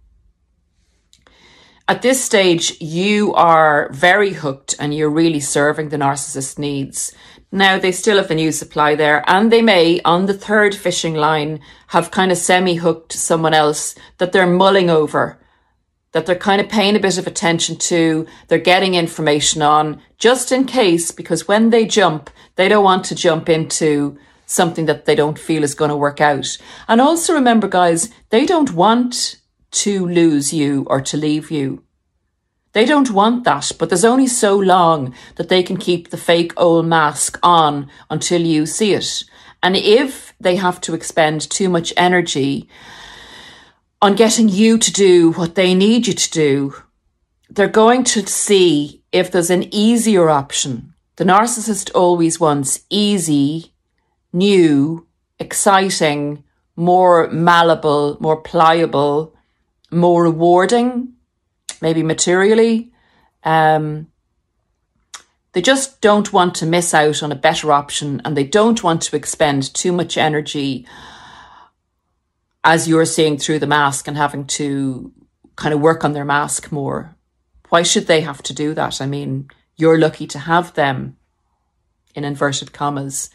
At 1.90 2.04
this 2.04 2.24
stage, 2.24 2.80
you 2.80 3.34
are 3.34 3.90
very 3.92 4.34
hooked 4.34 4.76
and 4.80 4.94
you're 4.94 5.10
really 5.10 5.40
serving 5.40 5.90
the 5.90 5.98
narcissist 5.98 6.60
needs. 6.60 7.12
Now 7.52 7.80
they 7.80 7.92
still 7.92 8.18
have 8.18 8.28
the 8.28 8.36
new 8.36 8.52
supply 8.52 8.94
there 8.94 9.24
and 9.26 9.52
they 9.52 9.64
may 9.64 10.00
on 10.06 10.28
the 10.28 10.36
third 10.36 10.76
fishing 10.76 11.16
line 11.16 11.62
have 11.88 12.12
kind 12.12 12.32
of 12.32 12.38
semi 12.38 12.76
hooked 12.76 13.14
someone 13.14 13.56
else 13.56 13.96
that 14.20 14.34
they're 14.34 14.46
mulling 14.46 14.92
over, 14.92 15.40
that 16.12 16.28
they're 16.28 16.36
kind 16.36 16.62
of 16.62 16.70
paying 16.70 16.96
a 16.96 17.00
bit 17.00 17.18
of 17.18 17.26
attention 17.26 17.76
to, 17.78 18.28
they're 18.50 18.60
getting 18.60 18.94
information 18.94 19.64
on 19.64 20.00
just 20.20 20.52
in 20.52 20.66
case, 20.66 21.10
because 21.10 21.48
when 21.48 21.72
they 21.72 21.88
jump, 21.88 22.30
they 22.56 22.70
don't 22.70 22.84
want 22.84 23.04
to 23.06 23.16
jump 23.16 23.50
into 23.50 24.16
something 24.46 24.86
that 24.86 25.06
they 25.06 25.16
don't 25.16 25.40
feel 25.40 25.64
is 25.64 25.74
going 25.74 25.90
to 25.90 25.98
work 25.98 26.22
out. 26.22 26.56
And 26.88 27.02
also 27.02 27.34
remember, 27.34 27.68
guys, 27.68 28.12
they 28.30 28.46
don't 28.46 28.74
want 28.74 29.39
to 29.72 30.06
lose 30.08 30.54
you 30.54 30.86
or 30.90 31.02
to 31.02 31.18
leave 31.18 31.52
you. 31.52 31.84
They 32.74 32.86
don't 32.86 33.12
want 33.12 33.46
that, 33.46 33.72
but 33.80 33.90
there's 33.90 34.06
only 34.06 34.28
so 34.28 34.56
long 34.58 35.14
that 35.38 35.50
they 35.50 35.64
can 35.64 35.78
keep 35.78 36.10
the 36.10 36.18
fake 36.18 36.54
old 36.56 36.86
mask 36.86 37.40
on 37.42 37.90
until 38.10 38.42
you 38.42 38.66
see 38.66 38.94
it. 38.94 39.24
And 39.64 39.76
if 39.76 40.34
they 40.40 40.56
have 40.56 40.80
to 40.82 40.94
expend 40.94 41.50
too 41.50 41.68
much 41.68 41.94
energy 41.98 42.70
on 44.02 44.16
getting 44.16 44.48
you 44.48 44.78
to 44.78 44.94
do 44.94 45.32
what 45.32 45.56
they 45.56 45.74
need 45.74 46.08
you 46.08 46.14
to 46.14 46.32
do, 46.32 46.76
they're 47.50 47.68
going 47.68 48.04
to 48.04 48.26
see 48.28 49.04
if 49.12 49.32
there's 49.32 49.50
an 49.50 49.74
easier 49.74 50.30
option. 50.30 50.94
The 51.16 51.26
narcissist 51.26 51.92
always 51.96 52.40
wants 52.40 52.82
easy, 52.90 53.74
new, 54.32 55.08
exciting, 55.40 56.44
more 56.76 57.30
malleable, 57.32 58.18
more 58.22 58.42
pliable, 58.42 59.36
more 59.92 60.24
rewarding, 60.24 61.14
maybe 61.82 62.04
materially. 62.04 62.92
Um, 63.44 64.08
they 65.54 65.62
just 65.62 66.02
don't 66.02 66.32
want 66.32 66.56
to 66.56 66.66
miss 66.66 66.94
out 66.94 67.24
on 67.24 67.32
a 67.32 67.36
better 67.36 67.72
option 67.72 68.22
and 68.24 68.38
they 68.38 68.44
don't 68.44 68.84
want 68.84 69.02
to 69.04 69.16
expend 69.16 69.74
too 69.74 69.92
much 69.92 70.18
energy 70.18 70.86
as 72.64 72.88
you're 72.88 73.06
seeing 73.06 73.38
through 73.38 73.60
the 73.60 73.68
mask 73.68 74.08
and 74.08 74.18
having 74.18 74.46
to 74.46 75.12
kind 75.56 75.74
of 75.74 75.82
work 75.82 76.04
on 76.04 76.14
their 76.14 76.26
mask 76.26 76.72
more. 76.72 77.16
Why 77.70 77.84
should 77.84 78.08
they 78.08 78.22
have 78.22 78.44
to 78.44 78.54
do 78.54 78.74
that? 78.74 79.02
I 79.02 79.06
mean, 79.06 79.50
you're 79.76 79.98
lucky 79.98 80.28
to 80.28 80.40
have 80.40 80.74
them 80.74 81.18
in 82.16 82.24
inverted 82.24 82.74
commas. 82.74 83.30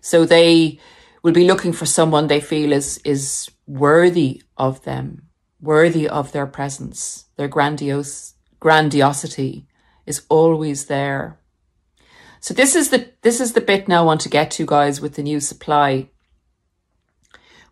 So 0.00 0.24
they 0.24 0.78
will 1.22 1.32
be 1.32 1.46
looking 1.46 1.72
for 1.72 1.86
someone 1.86 2.26
they 2.26 2.40
feel 2.40 2.72
is, 2.72 2.98
is 3.04 3.50
worthy 3.66 4.42
of 4.56 4.82
them, 4.84 5.25
worthy 5.60 6.08
of 6.08 6.32
their 6.32 6.46
presence. 6.46 7.26
Their 7.36 7.48
grandiose, 7.48 8.34
grandiosity 8.60 9.66
is 10.06 10.22
always 10.28 10.86
there. 10.86 11.38
So 12.40 12.54
this 12.54 12.74
is 12.74 12.90
the, 12.90 13.12
this 13.22 13.40
is 13.40 13.52
the 13.52 13.60
bit 13.60 13.88
now 13.88 14.02
I 14.02 14.06
want 14.06 14.20
to 14.22 14.28
get 14.28 14.50
to 14.52 14.66
guys 14.66 15.00
with 15.00 15.14
the 15.14 15.22
new 15.22 15.40
supply. 15.40 16.10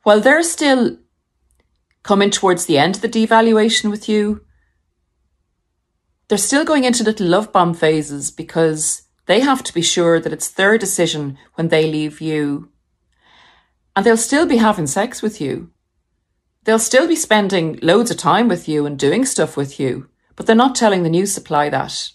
While 0.02 0.20
they're 0.20 0.42
still 0.42 0.98
coming 2.02 2.30
towards 2.30 2.66
the 2.66 2.78
end 2.78 2.96
of 2.96 3.02
the 3.02 3.08
devaluation 3.08 3.90
with 3.90 4.08
you, 4.08 4.44
they're 6.28 6.38
still 6.38 6.64
going 6.64 6.84
into 6.84 7.04
little 7.04 7.26
love 7.26 7.52
bomb 7.52 7.74
phases 7.74 8.30
because 8.30 9.02
they 9.26 9.40
have 9.40 9.62
to 9.64 9.74
be 9.74 9.82
sure 9.82 10.20
that 10.20 10.32
it's 10.32 10.50
their 10.50 10.78
decision 10.78 11.38
when 11.54 11.68
they 11.68 11.90
leave 11.90 12.20
you. 12.20 12.70
And 13.96 14.04
they'll 14.04 14.16
still 14.16 14.46
be 14.46 14.56
having 14.56 14.86
sex 14.86 15.22
with 15.22 15.40
you. 15.40 15.70
They'll 16.64 16.78
still 16.78 17.06
be 17.06 17.16
spending 17.16 17.78
loads 17.82 18.10
of 18.10 18.16
time 18.16 18.48
with 18.48 18.68
you 18.68 18.86
and 18.86 18.98
doing 18.98 19.24
stuff 19.26 19.56
with 19.56 19.78
you, 19.78 20.08
but 20.34 20.46
they're 20.46 20.56
not 20.56 20.74
telling 20.74 21.02
the 21.02 21.10
new 21.10 21.26
supply 21.26 21.68
that. 21.68 22.10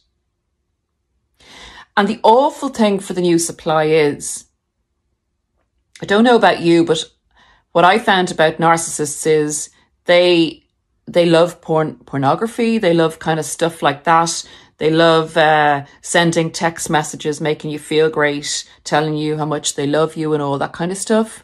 And 1.95 2.07
the 2.07 2.19
awful 2.23 2.69
thing 2.69 2.99
for 2.99 3.13
the 3.13 3.21
new 3.21 3.37
supply 3.37 3.85
is, 3.85 4.45
I 6.01 6.05
don't 6.05 6.23
know 6.23 6.35
about 6.35 6.61
you, 6.61 6.83
but 6.83 7.03
what 7.73 7.85
I 7.85 7.99
found 7.99 8.31
about 8.31 8.57
narcissists 8.57 9.27
is 9.27 9.69
they 10.05 10.63
they 11.05 11.25
love 11.25 11.61
porn 11.61 11.95
pornography, 12.05 12.77
they 12.77 12.93
love 12.93 13.19
kind 13.19 13.39
of 13.39 13.45
stuff 13.45 13.81
like 13.81 14.03
that. 14.03 14.47
They 14.77 14.89
love 14.89 15.35
uh, 15.35 15.85
sending 16.01 16.51
text 16.51 16.89
messages, 16.89 17.41
making 17.41 17.71
you 17.71 17.79
feel 17.79 18.09
great, 18.09 18.63
telling 18.85 19.15
you 19.15 19.37
how 19.37 19.45
much 19.45 19.75
they 19.75 19.85
love 19.85 20.15
you 20.15 20.33
and 20.33 20.41
all 20.41 20.57
that 20.57 20.71
kind 20.71 20.91
of 20.91 20.97
stuff. 20.97 21.43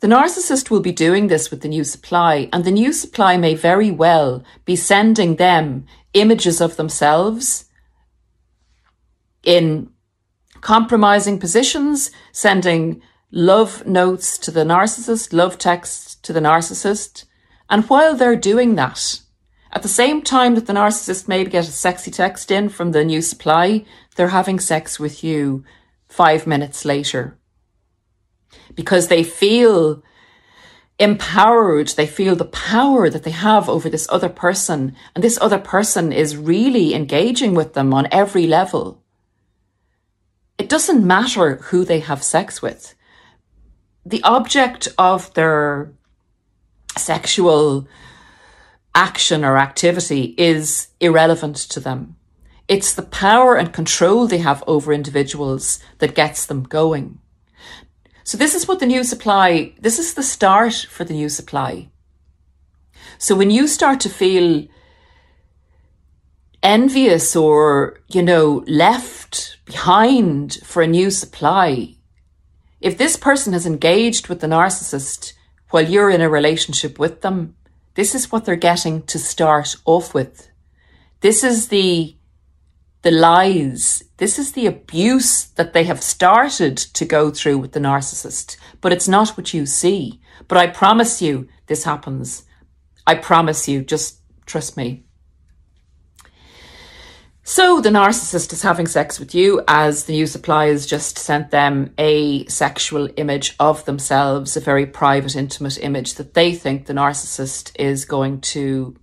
The 0.00 0.06
narcissist 0.06 0.70
will 0.70 0.80
be 0.80 0.92
doing 0.92 1.26
this 1.26 1.50
with 1.50 1.60
the 1.60 1.68
new 1.68 1.84
supply, 1.84 2.48
and 2.54 2.64
the 2.64 2.70
new 2.70 2.90
supply 2.92 3.36
may 3.36 3.54
very 3.54 3.90
well 3.90 4.42
be 4.64 4.74
sending 4.74 5.36
them 5.36 5.84
images 6.14 6.60
of 6.62 6.76
themselves 6.76 7.66
in 9.42 9.90
compromising 10.62 11.38
positions, 11.38 12.10
sending 12.32 13.02
love 13.30 13.86
notes 13.86 14.38
to 14.38 14.50
the 14.50 14.64
narcissist, 14.64 15.34
love 15.34 15.58
texts 15.58 16.14
to 16.16 16.32
the 16.32 16.40
narcissist. 16.40 17.26
And 17.68 17.84
while 17.84 18.16
they're 18.16 18.36
doing 18.36 18.76
that, 18.76 19.20
at 19.72 19.82
the 19.82 19.88
same 19.88 20.22
time 20.22 20.54
that 20.54 20.66
the 20.66 20.72
narcissist 20.72 21.28
maybe 21.28 21.50
get 21.50 21.68
a 21.68 21.72
sexy 21.72 22.10
text 22.10 22.50
in 22.50 22.70
from 22.70 22.92
the 22.92 23.04
new 23.04 23.20
supply, 23.20 23.84
they're 24.16 24.28
having 24.28 24.60
sex 24.60 24.98
with 24.98 25.22
you 25.22 25.62
five 26.08 26.46
minutes 26.46 26.84
later. 26.84 27.36
Because 28.80 29.08
they 29.08 29.22
feel 29.22 30.02
empowered, 30.98 31.88
they 31.88 32.06
feel 32.06 32.34
the 32.34 32.46
power 32.46 33.10
that 33.10 33.24
they 33.24 33.30
have 33.30 33.68
over 33.68 33.90
this 33.90 34.08
other 34.10 34.30
person, 34.30 34.96
and 35.14 35.22
this 35.22 35.38
other 35.38 35.58
person 35.58 36.14
is 36.14 36.38
really 36.54 36.94
engaging 36.94 37.52
with 37.52 37.74
them 37.74 37.92
on 37.92 38.08
every 38.10 38.46
level. 38.46 39.02
It 40.56 40.70
doesn't 40.70 41.06
matter 41.06 41.56
who 41.56 41.84
they 41.84 42.00
have 42.00 42.22
sex 42.22 42.62
with. 42.62 42.94
The 44.06 44.22
object 44.22 44.88
of 44.96 45.34
their 45.34 45.92
sexual 46.96 47.86
action 48.94 49.44
or 49.44 49.58
activity 49.58 50.34
is 50.38 50.88
irrelevant 51.00 51.56
to 51.74 51.80
them. 51.80 52.16
It's 52.66 52.94
the 52.94 53.02
power 53.26 53.56
and 53.56 53.74
control 53.74 54.26
they 54.26 54.38
have 54.38 54.64
over 54.66 54.90
individuals 54.90 55.80
that 55.98 56.14
gets 56.14 56.46
them 56.46 56.62
going. 56.62 57.18
So 58.30 58.38
this 58.38 58.54
is 58.54 58.68
what 58.68 58.78
the 58.78 58.86
new 58.86 59.02
supply, 59.02 59.72
this 59.80 59.98
is 59.98 60.14
the 60.14 60.22
start 60.22 60.86
for 60.88 61.02
the 61.02 61.14
new 61.14 61.28
supply. 61.28 61.90
So 63.18 63.34
when 63.34 63.50
you 63.50 63.66
start 63.66 63.98
to 64.02 64.08
feel 64.08 64.68
envious 66.62 67.34
or, 67.34 67.98
you 68.06 68.22
know, 68.22 68.62
left 68.68 69.58
behind 69.64 70.60
for 70.62 70.80
a 70.80 70.86
new 70.86 71.10
supply. 71.10 71.96
If 72.80 72.96
this 72.96 73.16
person 73.16 73.52
has 73.52 73.66
engaged 73.66 74.28
with 74.28 74.38
the 74.38 74.46
narcissist 74.46 75.32
while 75.70 75.88
you're 75.88 76.10
in 76.10 76.20
a 76.20 76.30
relationship 76.30 77.00
with 77.00 77.22
them, 77.22 77.56
this 77.94 78.14
is 78.14 78.30
what 78.30 78.44
they're 78.44 78.54
getting 78.54 79.02
to 79.06 79.18
start 79.18 79.74
off 79.84 80.14
with. 80.14 80.48
This 81.20 81.42
is 81.42 81.66
the 81.66 82.14
the 83.02 83.10
lies. 83.10 84.02
This 84.18 84.38
is 84.38 84.52
the 84.52 84.66
abuse 84.66 85.44
that 85.56 85.72
they 85.72 85.84
have 85.84 86.02
started 86.02 86.76
to 86.76 87.04
go 87.04 87.30
through 87.30 87.58
with 87.58 87.72
the 87.72 87.80
narcissist, 87.80 88.56
but 88.80 88.92
it's 88.92 89.08
not 89.08 89.30
what 89.30 89.54
you 89.54 89.66
see. 89.66 90.20
But 90.48 90.58
I 90.58 90.66
promise 90.66 91.22
you 91.22 91.48
this 91.66 91.84
happens. 91.84 92.44
I 93.06 93.14
promise 93.14 93.68
you, 93.68 93.82
just 93.82 94.20
trust 94.46 94.76
me. 94.76 95.04
So 97.42 97.80
the 97.80 97.88
narcissist 97.88 98.52
is 98.52 98.62
having 98.62 98.86
sex 98.86 99.18
with 99.18 99.34
you 99.34 99.62
as 99.66 100.04
the 100.04 100.12
new 100.12 100.26
suppliers 100.26 100.86
just 100.86 101.18
sent 101.18 101.50
them 101.50 101.92
a 101.98 102.46
sexual 102.46 103.08
image 103.16 103.56
of 103.58 103.84
themselves, 103.86 104.56
a 104.56 104.60
very 104.60 104.86
private, 104.86 105.34
intimate 105.34 105.78
image 105.82 106.14
that 106.14 106.34
they 106.34 106.54
think 106.54 106.86
the 106.86 106.92
narcissist 106.92 107.72
is 107.76 108.04
going 108.04 108.40
to 108.42 108.94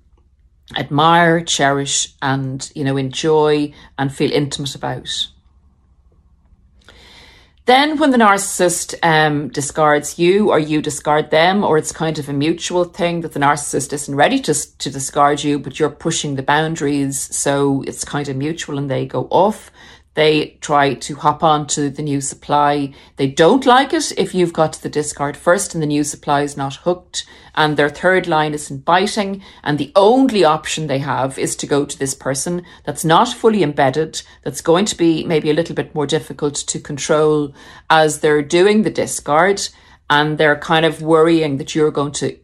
admire, 0.75 1.41
cherish, 1.41 2.13
and 2.21 2.71
you 2.75 2.83
know 2.83 2.97
enjoy 2.97 3.73
and 3.97 4.13
feel 4.13 4.31
intimate 4.31 4.75
about. 4.75 5.27
Then, 7.67 7.97
when 7.97 8.11
the 8.11 8.17
narcissist 8.17 8.95
um, 9.03 9.49
discards 9.49 10.17
you 10.17 10.51
or 10.51 10.57
you 10.57 10.81
discard 10.81 11.31
them, 11.31 11.65
or 11.65 11.77
it's 11.77 11.91
kind 11.91 12.17
of 12.17 12.29
a 12.29 12.33
mutual 12.33 12.85
thing 12.85 13.19
that 13.21 13.33
the 13.33 13.41
narcissist 13.41 13.91
isn't 13.91 14.15
ready 14.15 14.39
to, 14.39 14.53
to 14.77 14.89
discard 14.89 15.43
you, 15.43 15.59
but 15.59 15.77
you're 15.77 15.89
pushing 15.89 16.35
the 16.35 16.43
boundaries, 16.43 17.19
so 17.35 17.83
it's 17.85 18.05
kind 18.05 18.29
of 18.29 18.37
mutual 18.37 18.77
and 18.77 18.89
they 18.89 19.05
go 19.05 19.27
off, 19.31 19.69
they 20.17 20.57
try 20.61 20.95
to 20.95 21.13
hop 21.13 21.43
on 21.43 21.67
to 21.67 21.91
the 21.91 22.01
new 22.01 22.21
supply. 22.21 22.91
They 23.17 23.27
don't 23.27 23.67
like 23.67 23.93
it 23.93 24.11
if 24.17 24.33
you've 24.33 24.51
got 24.51 24.73
the 24.73 24.89
discard 24.89 25.37
first 25.37 25.75
and 25.75 25.83
the 25.83 25.85
new 25.85 26.03
supply 26.03 26.41
is 26.41 26.57
not 26.57 26.77
hooked 26.77 27.23
and 27.53 27.77
their 27.77 27.87
third 27.87 28.25
line 28.25 28.55
isn't 28.55 28.83
biting. 28.83 29.43
And 29.63 29.77
the 29.77 29.91
only 29.95 30.43
option 30.43 30.87
they 30.87 30.97
have 30.97 31.37
is 31.37 31.55
to 31.57 31.67
go 31.67 31.85
to 31.85 31.99
this 31.99 32.15
person 32.15 32.65
that's 32.83 33.05
not 33.05 33.27
fully 33.27 33.61
embedded, 33.61 34.23
that's 34.41 34.59
going 34.59 34.85
to 34.85 34.97
be 34.97 35.23
maybe 35.23 35.51
a 35.51 35.53
little 35.53 35.75
bit 35.75 35.93
more 35.93 36.07
difficult 36.07 36.55
to 36.55 36.79
control 36.79 37.53
as 37.87 38.21
they're 38.21 38.41
doing 38.41 38.81
the 38.81 38.89
discard. 38.89 39.69
And 40.09 40.39
they're 40.39 40.57
kind 40.57 40.87
of 40.87 40.99
worrying 40.99 41.57
that 41.57 41.75
you're 41.75 41.91
going 41.91 42.13
to, 42.13 42.35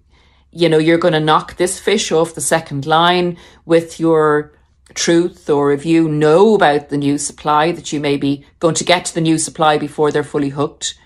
you 0.51 0.69
know, 0.69 0.77
you're 0.77 0.99
going 0.99 1.15
to 1.15 1.19
knock 1.19 1.57
this 1.57 1.79
fish 1.79 2.11
off 2.11 2.35
the 2.35 2.41
second 2.41 2.85
line 2.85 3.35
with 3.65 3.99
your 3.99 4.53
truth 4.93 5.49
or 5.49 5.71
if 5.71 5.85
you 5.85 6.07
know 6.07 6.55
about 6.55 6.89
the 6.89 6.97
new 6.97 7.17
supply 7.17 7.71
that 7.71 7.91
you 7.91 7.99
may 7.99 8.17
be 8.17 8.45
going 8.59 8.75
to 8.75 8.83
get 8.83 9.05
to 9.05 9.13
the 9.13 9.21
new 9.21 9.37
supply 9.37 9.77
before 9.77 10.11
they're 10.11 10.23
fully 10.23 10.49
hooked. 10.49 10.99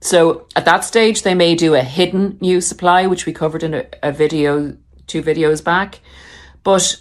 So 0.00 0.46
at 0.54 0.64
that 0.66 0.84
stage, 0.84 1.22
they 1.22 1.34
may 1.34 1.54
do 1.54 1.74
a 1.74 1.82
hidden 1.82 2.38
new 2.40 2.60
supply, 2.60 3.06
which 3.06 3.26
we 3.26 3.32
covered 3.32 3.62
in 3.62 3.74
a, 3.74 3.86
a 4.02 4.12
video, 4.12 4.76
two 5.06 5.22
videos 5.22 5.64
back. 5.64 6.00
But 6.62 7.00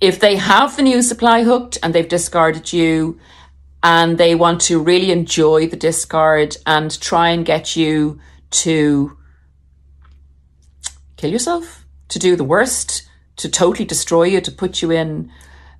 if 0.00 0.20
they 0.20 0.36
have 0.36 0.76
the 0.76 0.82
new 0.82 1.02
supply 1.02 1.44
hooked 1.44 1.78
and 1.82 1.94
they've 1.94 2.08
discarded 2.08 2.72
you 2.72 3.18
and 3.82 4.18
they 4.18 4.34
want 4.34 4.60
to 4.62 4.82
really 4.82 5.10
enjoy 5.10 5.68
the 5.68 5.76
discard 5.76 6.56
and 6.66 7.00
try 7.00 7.30
and 7.30 7.46
get 7.46 7.76
you 7.76 8.20
to 8.50 9.16
kill 11.16 11.30
yourself, 11.30 11.84
to 12.08 12.18
do 12.18 12.36
the 12.36 12.44
worst, 12.44 13.07
to 13.38 13.48
totally 13.48 13.84
destroy 13.84 14.24
you, 14.24 14.40
to 14.40 14.52
put 14.52 14.82
you 14.82 14.90
in 14.90 15.32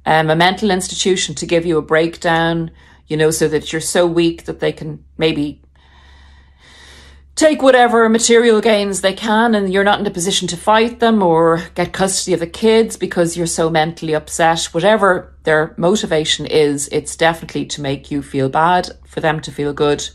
um, 0.07 0.31
a 0.31 0.37
mental 0.37 0.71
institution, 0.71 1.35
to 1.37 1.47
give 1.47 1.67
you 1.67 1.79
a 1.79 1.83
breakdown, 1.83 2.71
you 3.07 3.17
know, 3.17 3.31
so 3.31 3.47
that 3.49 3.73
you're 3.73 3.81
so 3.81 4.07
weak 4.07 4.45
that 4.47 4.61
they 4.61 4.73
can 4.73 5.05
maybe 5.17 5.63
take 7.39 7.63
whatever 7.63 8.09
material 8.09 8.61
gains 8.61 9.01
they 9.01 9.13
can 9.13 9.55
and 9.55 9.73
you're 9.73 9.85
not 9.85 10.01
in 10.01 10.07
a 10.07 10.11
position 10.11 10.49
to 10.49 10.57
fight 10.57 10.99
them 10.99 11.23
or 11.23 11.63
get 11.77 11.93
custody 11.93 12.35
of 12.35 12.41
the 12.41 12.47
kids 12.49 12.97
because 12.97 13.37
you're 13.37 13.47
so 13.47 13.71
mentally 13.71 14.13
upset. 14.13 14.65
Whatever 14.73 15.33
their 15.45 15.73
motivation 15.77 16.47
is, 16.47 16.89
it's 16.91 17.15
definitely 17.15 17.65
to 17.67 17.81
make 17.81 18.11
you 18.11 18.23
feel 18.23 18.49
bad, 18.49 18.91
for 19.07 19.21
them 19.21 19.41
to 19.41 19.53
feel 19.53 19.73
good. 19.73 20.09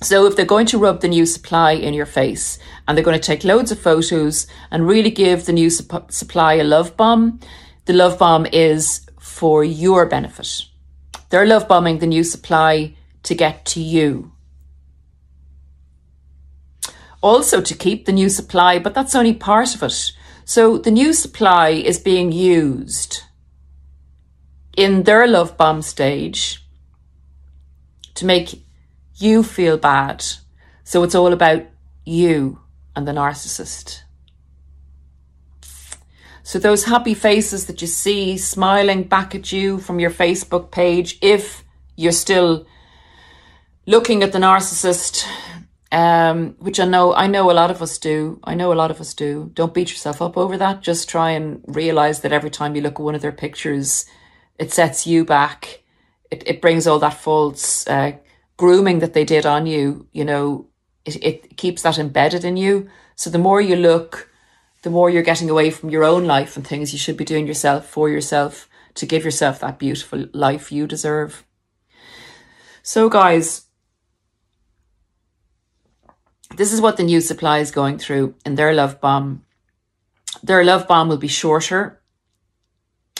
So 0.00 0.26
if 0.26 0.36
they're 0.36 0.46
going 0.46 0.66
to 0.66 0.78
rub 0.78 1.00
the 1.00 1.08
new 1.08 1.26
supply 1.26 1.72
in 1.72 1.92
your 1.92 2.06
face 2.06 2.58
and 2.86 2.96
they're 2.96 3.04
going 3.04 3.18
to 3.18 3.26
take 3.26 3.42
loads 3.42 3.72
of 3.72 3.80
photos 3.80 4.46
and 4.70 4.86
really 4.86 5.10
give 5.10 5.44
the 5.44 5.52
new 5.52 5.70
sup- 5.70 6.12
supply 6.12 6.54
a 6.54 6.64
love 6.64 6.96
bomb, 6.96 7.40
the 7.86 7.92
love 7.92 8.18
bomb 8.18 8.46
is 8.46 9.06
for 9.18 9.64
your 9.64 10.06
benefit. 10.06 10.64
They're 11.30 11.46
love 11.46 11.66
bombing 11.66 11.98
the 11.98 12.06
new 12.06 12.22
supply 12.22 12.94
to 13.24 13.34
get 13.34 13.66
to 13.66 13.80
you. 13.80 14.32
Also 17.20 17.60
to 17.60 17.74
keep 17.74 18.06
the 18.06 18.12
new 18.12 18.28
supply, 18.28 18.78
but 18.78 18.94
that's 18.94 19.16
only 19.16 19.34
part 19.34 19.74
of 19.74 19.82
it. 19.82 20.12
So 20.44 20.78
the 20.78 20.92
new 20.92 21.12
supply 21.12 21.70
is 21.70 21.98
being 21.98 22.30
used 22.30 23.22
in 24.76 25.02
their 25.02 25.26
love 25.26 25.56
bomb 25.56 25.82
stage 25.82 26.64
to 28.14 28.24
make 28.24 28.62
you 29.18 29.42
feel 29.42 29.76
bad. 29.76 30.24
So 30.84 31.02
it's 31.02 31.14
all 31.14 31.32
about 31.32 31.64
you 32.04 32.60
and 32.96 33.06
the 33.06 33.12
narcissist. 33.12 34.02
So 36.42 36.58
those 36.58 36.84
happy 36.84 37.12
faces 37.12 37.66
that 37.66 37.82
you 37.82 37.86
see 37.86 38.38
smiling 38.38 39.02
back 39.02 39.34
at 39.34 39.52
you 39.52 39.78
from 39.78 40.00
your 40.00 40.10
Facebook 40.10 40.70
page, 40.70 41.18
if 41.20 41.62
you're 41.94 42.10
still 42.10 42.66
looking 43.84 44.22
at 44.22 44.32
the 44.32 44.38
narcissist, 44.38 45.26
um, 45.92 46.56
which 46.58 46.80
I 46.80 46.86
know 46.86 47.14
I 47.14 47.26
know 47.26 47.50
a 47.50 47.52
lot 47.52 47.70
of 47.70 47.82
us 47.82 47.98
do. 47.98 48.40
I 48.44 48.54
know 48.54 48.72
a 48.72 48.80
lot 48.82 48.90
of 48.90 49.00
us 49.00 49.12
do. 49.14 49.50
Don't 49.52 49.74
beat 49.74 49.90
yourself 49.90 50.22
up 50.22 50.36
over 50.38 50.56
that. 50.56 50.80
Just 50.80 51.08
try 51.08 51.30
and 51.30 51.62
realize 51.66 52.20
that 52.20 52.32
every 52.32 52.50
time 52.50 52.74
you 52.74 52.82
look 52.82 52.94
at 52.94 53.04
one 53.04 53.14
of 53.14 53.22
their 53.22 53.32
pictures, 53.32 54.06
it 54.58 54.72
sets 54.72 55.06
you 55.06 55.24
back. 55.24 55.82
It 56.30 56.42
it 56.46 56.62
brings 56.62 56.86
all 56.86 56.98
that 57.00 57.14
false 57.14 57.86
uh, 57.86 58.12
grooming 58.58 58.98
that 58.98 59.14
they 59.14 59.24
did 59.24 59.46
on 59.46 59.66
you, 59.66 60.06
you 60.12 60.24
know, 60.24 60.66
it, 61.06 61.16
it 61.24 61.56
keeps 61.56 61.82
that 61.82 61.98
embedded 61.98 62.44
in 62.44 62.58
you. 62.58 62.90
So 63.16 63.30
the 63.30 63.38
more 63.38 63.60
you 63.60 63.76
look, 63.76 64.30
the 64.82 64.90
more 64.90 65.08
you're 65.08 65.22
getting 65.22 65.48
away 65.48 65.70
from 65.70 65.88
your 65.88 66.04
own 66.04 66.26
life 66.26 66.56
and 66.56 66.66
things 66.66 66.92
you 66.92 66.98
should 66.98 67.16
be 67.16 67.24
doing 67.24 67.46
yourself 67.46 67.88
for 67.88 68.10
yourself 68.10 68.68
to 68.94 69.06
give 69.06 69.24
yourself 69.24 69.60
that 69.60 69.78
beautiful 69.78 70.26
life 70.32 70.70
you 70.70 70.86
deserve. 70.86 71.44
So, 72.82 73.08
guys, 73.08 73.66
this 76.56 76.72
is 76.72 76.80
what 76.80 76.96
the 76.96 77.04
new 77.04 77.20
supply 77.20 77.58
is 77.58 77.70
going 77.70 77.98
through 77.98 78.34
in 78.44 78.56
their 78.56 78.74
love 78.74 79.00
bomb. 79.00 79.44
Their 80.42 80.64
love 80.64 80.88
bomb 80.88 81.08
will 81.08 81.16
be 81.16 81.28
shorter 81.28 81.97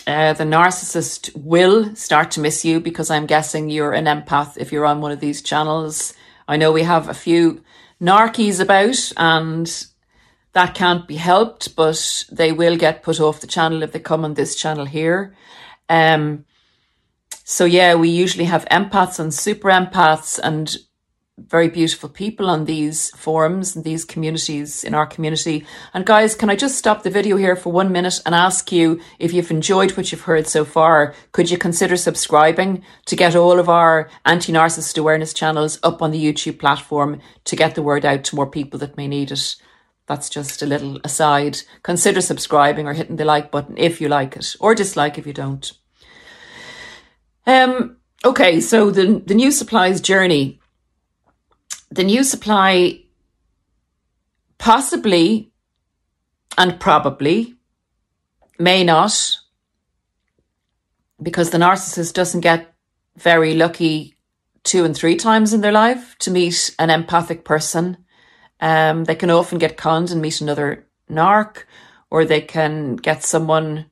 uh, 0.08 0.32
the 0.32 0.44
narcissist 0.44 1.36
will 1.36 1.94
start 1.94 2.30
to 2.30 2.40
miss 2.40 2.64
you 2.64 2.80
because 2.80 3.10
I'm 3.10 3.26
guessing 3.26 3.68
you're 3.68 3.92
an 3.92 4.06
empath 4.06 4.56
if 4.56 4.72
you're 4.72 4.86
on 4.86 5.02
one 5.02 5.12
of 5.12 5.20
these 5.20 5.42
channels. 5.42 6.14
I 6.48 6.56
know 6.56 6.72
we 6.72 6.82
have 6.82 7.10
a 7.10 7.14
few 7.14 7.62
narkies 8.00 8.58
about 8.58 9.12
and 9.18 9.86
that 10.54 10.74
can't 10.74 11.06
be 11.06 11.16
helped, 11.16 11.76
but 11.76 12.24
they 12.32 12.52
will 12.52 12.78
get 12.78 13.02
put 13.02 13.20
off 13.20 13.42
the 13.42 13.46
channel 13.46 13.82
if 13.82 13.92
they 13.92 13.98
come 13.98 14.24
on 14.24 14.32
this 14.32 14.56
channel 14.56 14.86
here. 14.86 15.36
Um, 15.90 16.46
so 17.44 17.66
yeah, 17.66 17.94
we 17.94 18.08
usually 18.08 18.46
have 18.46 18.64
empaths 18.70 19.18
and 19.18 19.32
super 19.32 19.68
empaths 19.68 20.40
and 20.42 20.74
very 21.46 21.68
beautiful 21.68 22.08
people 22.08 22.50
on 22.50 22.64
these 22.64 23.10
forums 23.10 23.76
and 23.76 23.84
these 23.84 24.04
communities 24.04 24.84
in 24.84 24.94
our 24.94 25.06
community. 25.06 25.64
And 25.94 26.04
guys, 26.04 26.34
can 26.34 26.50
I 26.50 26.56
just 26.56 26.76
stop 26.76 27.02
the 27.02 27.10
video 27.10 27.36
here 27.36 27.56
for 27.56 27.72
one 27.72 27.92
minute 27.92 28.20
and 28.26 28.34
ask 28.34 28.72
you 28.72 29.00
if 29.18 29.32
you've 29.32 29.50
enjoyed 29.50 29.96
what 29.96 30.10
you've 30.10 30.22
heard 30.22 30.46
so 30.46 30.64
far, 30.64 31.14
could 31.32 31.50
you 31.50 31.58
consider 31.58 31.96
subscribing 31.96 32.82
to 33.06 33.16
get 33.16 33.36
all 33.36 33.58
of 33.58 33.68
our 33.68 34.10
anti-narcissist 34.24 34.98
awareness 34.98 35.32
channels 35.32 35.78
up 35.82 36.02
on 36.02 36.10
the 36.10 36.22
YouTube 36.22 36.58
platform 36.58 37.20
to 37.44 37.56
get 37.56 37.74
the 37.74 37.82
word 37.82 38.04
out 38.04 38.24
to 38.24 38.36
more 38.36 38.50
people 38.50 38.78
that 38.80 38.96
may 38.96 39.06
need 39.06 39.30
it? 39.30 39.56
That's 40.06 40.30
just 40.30 40.62
a 40.62 40.66
little 40.66 40.98
aside. 41.04 41.58
Consider 41.82 42.20
subscribing 42.20 42.86
or 42.86 42.94
hitting 42.94 43.16
the 43.16 43.24
like 43.24 43.50
button 43.50 43.76
if 43.76 44.00
you 44.00 44.08
like 44.08 44.36
it 44.36 44.56
or 44.58 44.74
dislike 44.74 45.18
if 45.18 45.26
you 45.26 45.34
don't. 45.34 45.70
Um, 47.46 47.96
okay, 48.24 48.60
so 48.60 48.90
the, 48.90 49.22
the 49.24 49.34
new 49.34 49.50
supplies 49.50 50.00
journey 50.00 50.57
the 51.90 52.04
new 52.04 52.22
supply 52.22 53.02
possibly 54.58 55.50
and 56.56 56.78
probably 56.80 57.54
may 58.58 58.84
not 58.84 59.38
because 61.22 61.50
the 61.50 61.58
narcissist 61.58 62.14
doesn't 62.14 62.40
get 62.40 62.74
very 63.16 63.54
lucky 63.54 64.14
two 64.64 64.84
and 64.84 64.96
three 64.96 65.16
times 65.16 65.52
in 65.52 65.60
their 65.60 65.72
life 65.72 66.16
to 66.18 66.30
meet 66.30 66.74
an 66.78 66.90
empathic 66.90 67.44
person. 67.44 67.96
Um, 68.60 69.04
they 69.04 69.14
can 69.14 69.30
often 69.30 69.58
get 69.58 69.76
conned 69.76 70.10
and 70.10 70.20
meet 70.20 70.40
another 70.40 70.86
narc, 71.10 71.64
or 72.10 72.24
they 72.24 72.40
can 72.40 72.96
get 72.96 73.24
someone 73.24 73.86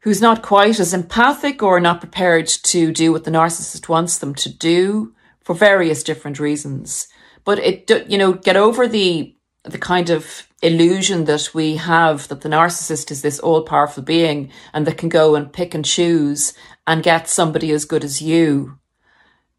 who's 0.00 0.20
not 0.20 0.42
quite 0.42 0.80
as 0.80 0.92
empathic 0.92 1.62
or 1.62 1.80
not 1.80 2.00
prepared 2.00 2.48
to 2.48 2.92
do 2.92 3.12
what 3.12 3.24
the 3.24 3.30
narcissist 3.30 3.88
wants 3.88 4.18
them 4.18 4.34
to 4.34 4.48
do 4.48 5.14
for 5.42 5.54
various 5.54 6.02
different 6.02 6.38
reasons. 6.38 7.08
But 7.44 7.58
it, 7.58 7.90
you 8.08 8.18
know, 8.18 8.32
get 8.32 8.56
over 8.56 8.86
the, 8.86 9.34
the 9.64 9.78
kind 9.78 10.10
of 10.10 10.48
illusion 10.62 11.24
that 11.24 11.50
we 11.52 11.76
have 11.76 12.28
that 12.28 12.42
the 12.42 12.48
narcissist 12.48 13.10
is 13.10 13.22
this 13.22 13.40
all 13.40 13.62
powerful 13.62 14.02
being 14.02 14.50
and 14.72 14.86
that 14.86 14.98
can 14.98 15.08
go 15.08 15.34
and 15.34 15.52
pick 15.52 15.74
and 15.74 15.84
choose 15.84 16.54
and 16.86 17.02
get 17.02 17.28
somebody 17.28 17.72
as 17.72 17.84
good 17.84 18.04
as 18.04 18.22
you. 18.22 18.78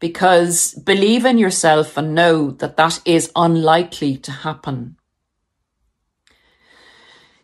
Because 0.00 0.74
believe 0.74 1.24
in 1.24 1.38
yourself 1.38 1.96
and 1.96 2.14
know 2.14 2.50
that 2.50 2.76
that 2.76 3.00
is 3.04 3.30
unlikely 3.36 4.16
to 4.18 4.30
happen. 4.30 4.96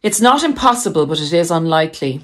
It's 0.02 0.20
not 0.20 0.42
impossible, 0.42 1.06
but 1.06 1.20
it 1.20 1.32
is 1.32 1.50
unlikely. 1.50 2.22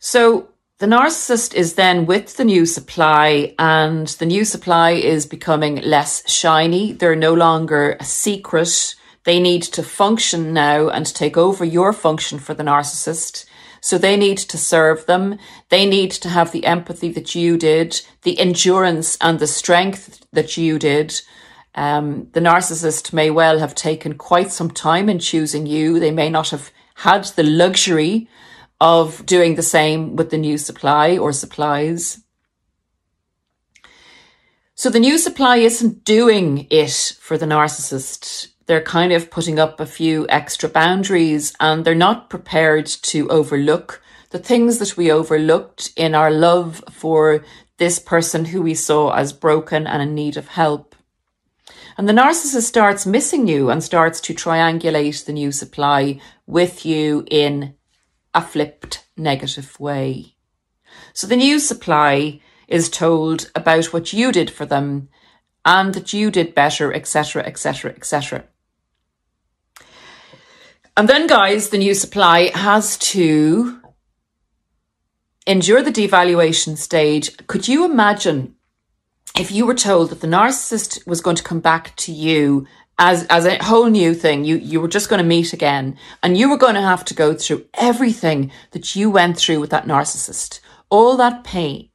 So 0.00 0.48
the 0.78 0.86
narcissist 0.86 1.54
is 1.54 1.74
then 1.74 2.06
with 2.06 2.36
the 2.36 2.44
new 2.44 2.64
supply, 2.64 3.52
and 3.58 4.06
the 4.06 4.26
new 4.26 4.44
supply 4.44 4.92
is 4.92 5.26
becoming 5.26 5.82
less 5.82 6.28
shiny. 6.30 6.92
They're 6.92 7.16
no 7.16 7.34
longer 7.34 7.96
a 7.98 8.04
secret. 8.04 8.94
They 9.24 9.40
need 9.40 9.62
to 9.62 9.82
function 9.82 10.52
now 10.52 10.88
and 10.88 11.04
take 11.04 11.36
over 11.36 11.64
your 11.64 11.92
function 11.92 12.38
for 12.38 12.54
the 12.54 12.62
narcissist. 12.62 13.44
So 13.80 13.98
they 13.98 14.16
need 14.16 14.38
to 14.38 14.56
serve 14.56 15.06
them. 15.06 15.38
They 15.68 15.84
need 15.84 16.12
to 16.12 16.28
have 16.28 16.52
the 16.52 16.64
empathy 16.64 17.10
that 17.12 17.34
you 17.34 17.56
did, 17.56 18.00
the 18.22 18.38
endurance 18.38 19.18
and 19.20 19.40
the 19.40 19.48
strength 19.48 20.24
that 20.32 20.56
you 20.56 20.78
did. 20.78 21.20
Um, 21.74 22.28
the 22.34 22.40
narcissist 22.40 23.12
may 23.12 23.30
well 23.30 23.58
have 23.58 23.74
taken 23.74 24.14
quite 24.14 24.52
some 24.52 24.70
time 24.70 25.08
in 25.08 25.18
choosing 25.18 25.66
you. 25.66 25.98
They 25.98 26.12
may 26.12 26.30
not 26.30 26.50
have 26.50 26.70
had 26.94 27.24
the 27.24 27.42
luxury 27.42 28.28
of 28.80 29.24
doing 29.26 29.54
the 29.54 29.62
same 29.62 30.16
with 30.16 30.30
the 30.30 30.38
new 30.38 30.58
supply 30.58 31.18
or 31.18 31.32
supplies. 31.32 32.20
So 34.74 34.90
the 34.90 35.00
new 35.00 35.18
supply 35.18 35.56
isn't 35.56 36.04
doing 36.04 36.68
it 36.70 37.16
for 37.20 37.36
the 37.36 37.46
narcissist. 37.46 38.48
They're 38.66 38.80
kind 38.80 39.12
of 39.12 39.30
putting 39.30 39.58
up 39.58 39.80
a 39.80 39.86
few 39.86 40.26
extra 40.28 40.68
boundaries 40.68 41.52
and 41.58 41.84
they're 41.84 41.94
not 41.96 42.30
prepared 42.30 42.86
to 42.86 43.28
overlook 43.28 44.00
the 44.30 44.38
things 44.38 44.78
that 44.78 44.96
we 44.96 45.10
overlooked 45.10 45.90
in 45.96 46.14
our 46.14 46.30
love 46.30 46.84
for 46.90 47.44
this 47.78 47.98
person 47.98 48.44
who 48.44 48.62
we 48.62 48.74
saw 48.74 49.10
as 49.10 49.32
broken 49.32 49.86
and 49.86 50.02
in 50.02 50.14
need 50.14 50.36
of 50.36 50.48
help. 50.48 50.94
And 51.96 52.08
the 52.08 52.12
narcissist 52.12 52.62
starts 52.62 53.06
missing 53.06 53.48
you 53.48 53.70
and 53.70 53.82
starts 53.82 54.20
to 54.22 54.34
triangulate 54.34 55.24
the 55.24 55.32
new 55.32 55.50
supply 55.50 56.20
with 56.46 56.86
you 56.86 57.24
in 57.28 57.74
a 58.34 58.42
flipped 58.42 59.06
negative 59.16 59.78
way. 59.80 60.34
So 61.12 61.26
the 61.26 61.36
new 61.36 61.58
supply 61.58 62.40
is 62.66 62.88
told 62.88 63.50
about 63.54 63.86
what 63.86 64.12
you 64.12 64.30
did 64.32 64.50
for 64.50 64.66
them 64.66 65.08
and 65.64 65.94
that 65.94 66.12
you 66.12 66.30
did 66.30 66.54
better, 66.54 66.92
etc., 66.92 67.44
etc., 67.44 67.92
etc. 67.92 68.44
And 70.96 71.08
then, 71.08 71.26
guys, 71.26 71.68
the 71.68 71.78
new 71.78 71.94
supply 71.94 72.50
has 72.54 72.98
to 72.98 73.80
endure 75.46 75.82
the 75.82 75.92
devaluation 75.92 76.76
stage. 76.76 77.36
Could 77.46 77.68
you 77.68 77.84
imagine 77.84 78.56
if 79.38 79.50
you 79.52 79.64
were 79.64 79.74
told 79.74 80.10
that 80.10 80.20
the 80.20 80.26
narcissist 80.26 81.06
was 81.06 81.20
going 81.20 81.36
to 81.36 81.42
come 81.42 81.60
back 81.60 81.94
to 81.96 82.12
you 82.12 82.66
as 82.98 83.24
as 83.26 83.46
a 83.46 83.62
whole 83.62 83.86
new 83.86 84.14
thing. 84.14 84.44
You 84.44 84.56
you 84.56 84.80
were 84.80 84.88
just 84.88 85.08
going 85.08 85.22
to 85.22 85.28
meet 85.28 85.52
again, 85.52 85.96
and 86.22 86.36
you 86.36 86.50
were 86.50 86.56
going 86.56 86.74
to 86.74 86.80
have 86.80 87.04
to 87.06 87.14
go 87.14 87.34
through 87.34 87.66
everything 87.74 88.50
that 88.72 88.96
you 88.96 89.10
went 89.10 89.38
through 89.38 89.60
with 89.60 89.70
that 89.70 89.86
narcissist, 89.86 90.60
all 90.90 91.16
that 91.16 91.44
pain, 91.44 91.90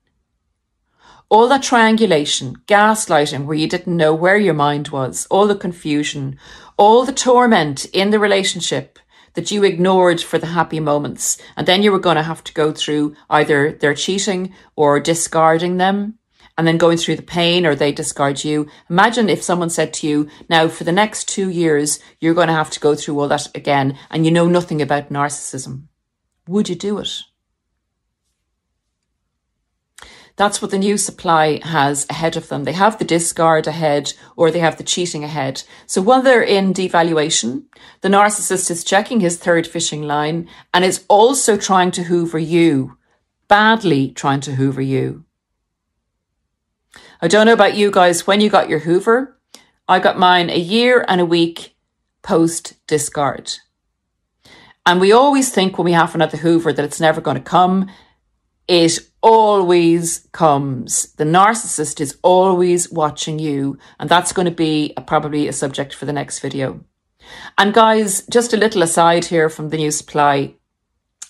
all 1.30 1.48
that 1.50 1.64
triangulation, 1.64 2.56
gaslighting, 2.68 3.46
where 3.46 3.58
you 3.58 3.68
didn't 3.68 3.98
know 3.98 4.14
where 4.14 4.38
your 4.38 4.54
mind 4.54 4.90
was, 4.90 5.28
all 5.30 5.48
the 5.48 5.56
confusion, 5.56 6.38
all 6.78 7.06
the 7.06 7.14
torment 7.14 7.86
in 7.86 8.10
the 8.12 8.20
relationship 8.20 9.00
that 9.34 9.52
you 9.52 9.64
ignored 9.64 10.22
for 10.22 10.38
the 10.38 10.48
happy 10.48 10.80
moments, 10.80 11.42
and 11.58 11.68
then 11.68 11.82
you 11.82 11.92
were 11.92 12.00
going 12.00 12.18
to 12.18 12.24
have 12.24 12.44
to 12.44 12.54
go 12.54 12.72
through 12.72 13.16
either 13.32 13.72
their 13.72 13.96
cheating 13.96 14.54
or 14.76 15.00
discarding 15.00 15.78
them 15.78 16.20
and 16.58 16.68
then 16.68 16.78
going 16.78 16.98
through 16.98 17.16
the 17.16 17.24
pain 17.24 17.66
or 17.66 17.76
they 17.76 17.92
discard 17.92 18.44
you. 18.44 18.68
Imagine 18.90 19.30
if 19.30 19.42
someone 19.42 19.70
said 19.70 19.94
to 19.96 20.08
you, 20.08 20.30
now 20.50 20.68
for 20.68 20.84
the 20.84 20.92
next 20.92 21.28
two 21.28 21.50
years, 21.50 22.00
you're 22.20 22.34
going 22.34 22.48
to 22.48 22.54
have 22.54 22.70
to 22.72 22.80
go 22.80 22.96
through 22.96 23.20
all 23.20 23.28
that 23.28 23.48
again 23.56 23.98
and 24.10 24.26
you 24.26 24.32
know 24.32 24.48
nothing 24.48 24.82
about 24.82 25.10
narcissism. 25.10 25.88
Would 26.48 26.70
you 26.70 26.76
do 26.76 27.00
it? 27.00 27.22
That's 30.36 30.62
what 30.62 30.72
the 30.72 30.80
new 30.80 30.98
supply 30.98 31.60
has 31.64 32.08
ahead 32.10 32.36
of 32.36 32.50
them. 32.50 32.64
They 32.64 32.72
have 32.72 32.98
the 32.98 33.06
discard 33.06 33.68
ahead 33.68 34.14
or 34.36 34.50
they 34.50 34.60
have 34.60 34.78
the 34.78 34.84
cheating 34.84 35.24
ahead. 35.24 35.64
So 35.86 36.02
while 36.02 36.24
they're 36.24 36.42
in 36.42 36.74
devaluation, 36.74 37.66
the 38.02 38.10
narcissist 38.10 38.72
is 38.72 38.84
checking 38.84 39.20
his 39.20 39.38
third 39.38 39.68
fishing 39.68 40.02
line 40.02 40.50
and 40.74 40.84
is 40.84 41.06
also 41.08 41.56
trying 41.56 41.92
to 41.92 42.04
hoover 42.04 42.40
you, 42.40 42.98
badly 43.48 44.10
trying 44.10 44.42
to 44.42 44.56
hoover 44.56 44.82
you. 44.82 45.24
I 47.24 47.28
don't 47.30 47.46
know 47.46 47.54
about 47.54 47.78
you 47.78 47.90
guys 47.90 48.28
when 48.28 48.42
you 48.42 48.50
got 48.50 48.68
your 48.68 48.80
Hoover. 48.80 49.40
I 49.88 50.00
got 50.00 50.20
mine 50.20 50.50
a 50.50 50.60
year 50.60 51.06
and 51.08 51.22
a 51.22 51.26
week 51.26 51.74
post 52.22 52.74
discard. 52.86 53.60
And 54.86 55.00
we 55.00 55.14
always 55.14 55.50
think 55.50 55.78
when 55.78 55.86
we 55.86 55.94
have 55.94 56.14
another 56.14 56.36
Hoover 56.36 56.74
that 56.74 56.84
it's 56.84 57.00
never 57.00 57.22
going 57.22 57.38
to 57.38 57.42
come. 57.42 57.90
It 58.68 59.00
always 59.22 60.28
comes. 60.34 61.14
The 61.14 61.24
narcissist 61.24 62.02
is 62.02 62.18
always 62.24 62.92
watching 62.92 63.40
you. 63.40 63.78
And 64.02 64.10
that's 64.10 64.34
going 64.34 64.48
to 64.48 64.52
be 64.52 64.92
a, 64.98 65.02
probably 65.02 65.48
a 65.48 65.54
subject 65.54 65.94
for 65.94 66.04
the 66.04 66.12
next 66.12 66.42
video. 66.42 66.84
And 67.58 67.74
guys, 67.74 68.28
just 68.28 68.52
a 68.54 68.58
little 68.58 68.84
aside 68.84 69.24
here 69.24 69.48
from 69.48 69.70
the 69.70 69.78
new 69.78 69.92
supply 69.92 70.56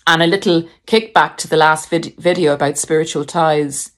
and 0.08 0.24
a 0.24 0.28
little 0.28 0.68
kickback 0.88 1.38
to 1.38 1.48
the 1.48 1.56
last 1.56 1.92
vid- 1.92 2.16
video 2.18 2.56
about 2.56 2.80
spiritual 2.80 3.26
ties. 3.26 3.92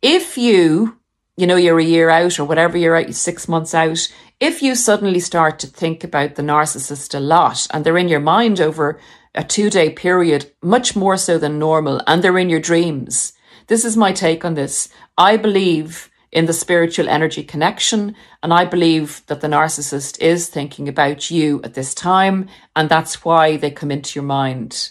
If 0.00 0.38
you 0.38 0.96
you 1.36 1.46
know, 1.46 1.56
you're 1.56 1.78
a 1.78 1.84
year 1.84 2.10
out 2.10 2.38
or 2.38 2.44
whatever 2.44 2.76
you're 2.76 2.96
out, 2.96 3.14
six 3.14 3.48
months 3.48 3.74
out, 3.74 4.08
if 4.40 4.62
you 4.62 4.74
suddenly 4.74 5.20
start 5.20 5.58
to 5.58 5.66
think 5.66 6.02
about 6.04 6.34
the 6.34 6.42
narcissist 6.42 7.14
a 7.14 7.20
lot 7.20 7.66
and 7.72 7.84
they're 7.84 7.98
in 7.98 8.08
your 8.08 8.20
mind 8.20 8.60
over 8.60 8.98
a 9.34 9.44
two 9.44 9.70
day 9.70 9.90
period, 9.90 10.50
much 10.62 10.96
more 10.96 11.16
so 11.16 11.38
than 11.38 11.58
normal, 11.58 12.02
and 12.06 12.22
they're 12.22 12.38
in 12.38 12.50
your 12.50 12.60
dreams. 12.60 13.32
This 13.68 13.84
is 13.84 13.96
my 13.96 14.12
take 14.12 14.44
on 14.44 14.54
this. 14.54 14.88
I 15.16 15.36
believe 15.36 16.10
in 16.32 16.46
the 16.46 16.52
spiritual 16.52 17.08
energy 17.08 17.42
connection, 17.42 18.14
and 18.42 18.52
I 18.52 18.64
believe 18.64 19.22
that 19.26 19.40
the 19.40 19.48
narcissist 19.48 20.20
is 20.20 20.48
thinking 20.48 20.88
about 20.88 21.30
you 21.30 21.60
at 21.64 21.74
this 21.74 21.94
time, 21.94 22.48
and 22.74 22.88
that's 22.88 23.24
why 23.24 23.56
they 23.56 23.70
come 23.70 23.90
into 23.90 24.18
your 24.18 24.26
mind. 24.26 24.90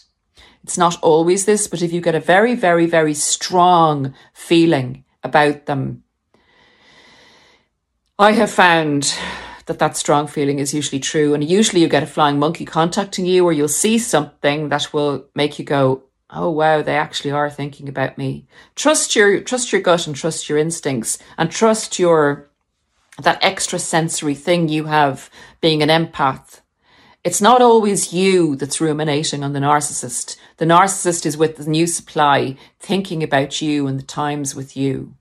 It's 0.63 0.77
not 0.77 1.01
always 1.01 1.45
this, 1.45 1.67
but 1.67 1.81
if 1.81 1.93
you 1.93 2.01
get 2.01 2.15
a 2.15 2.19
very, 2.19 2.55
very, 2.55 2.85
very 2.85 3.13
strong 3.13 4.13
feeling 4.33 5.05
about 5.23 5.65
them, 5.65 6.03
I 8.21 8.33
have 8.33 8.51
found 8.51 9.17
that 9.67 9.79
that 9.79 9.95
strong 9.95 10.27
feeling 10.27 10.59
is 10.59 10.73
usually 10.73 10.99
true. 10.99 11.33
And 11.33 11.41
usually 11.41 11.79
you 11.79 11.87
get 11.87 12.03
a 12.03 12.05
flying 12.05 12.37
monkey 12.37 12.65
contacting 12.65 13.25
you 13.25 13.45
or 13.45 13.53
you'll 13.53 13.69
see 13.69 13.97
something 13.97 14.67
that 14.67 14.93
will 14.93 15.25
make 15.35 15.57
you 15.57 15.63
go, 15.63 16.03
Oh 16.29 16.49
wow, 16.49 16.81
they 16.81 16.97
actually 16.97 17.31
are 17.31 17.49
thinking 17.49 17.87
about 17.87 18.17
me. 18.17 18.45
Trust 18.75 19.15
your, 19.15 19.39
trust 19.39 19.71
your 19.71 19.79
gut 19.79 20.05
and 20.05 20.13
trust 20.17 20.49
your 20.49 20.57
instincts 20.57 21.17
and 21.37 21.49
trust 21.49 21.97
your, 21.97 22.49
that 23.21 23.41
extra 23.41 23.79
sensory 23.79 24.35
thing 24.35 24.67
you 24.67 24.83
have 24.83 25.29
being 25.61 25.81
an 25.81 25.87
empath. 25.87 26.59
It's 27.23 27.41
not 27.41 27.61
always 27.61 28.11
you 28.11 28.57
that's 28.57 28.81
ruminating 28.81 29.45
on 29.45 29.53
the 29.53 29.59
narcissist. 29.59 30.35
The 30.57 30.65
narcissist 30.65 31.25
is 31.25 31.37
with 31.37 31.55
the 31.55 31.69
new 31.69 31.87
supply, 31.87 32.57
thinking 32.81 33.23
about 33.23 33.61
you 33.61 33.87
and 33.87 33.97
the 33.97 34.03
times 34.03 34.55
with 34.55 34.75
you. 34.75 35.15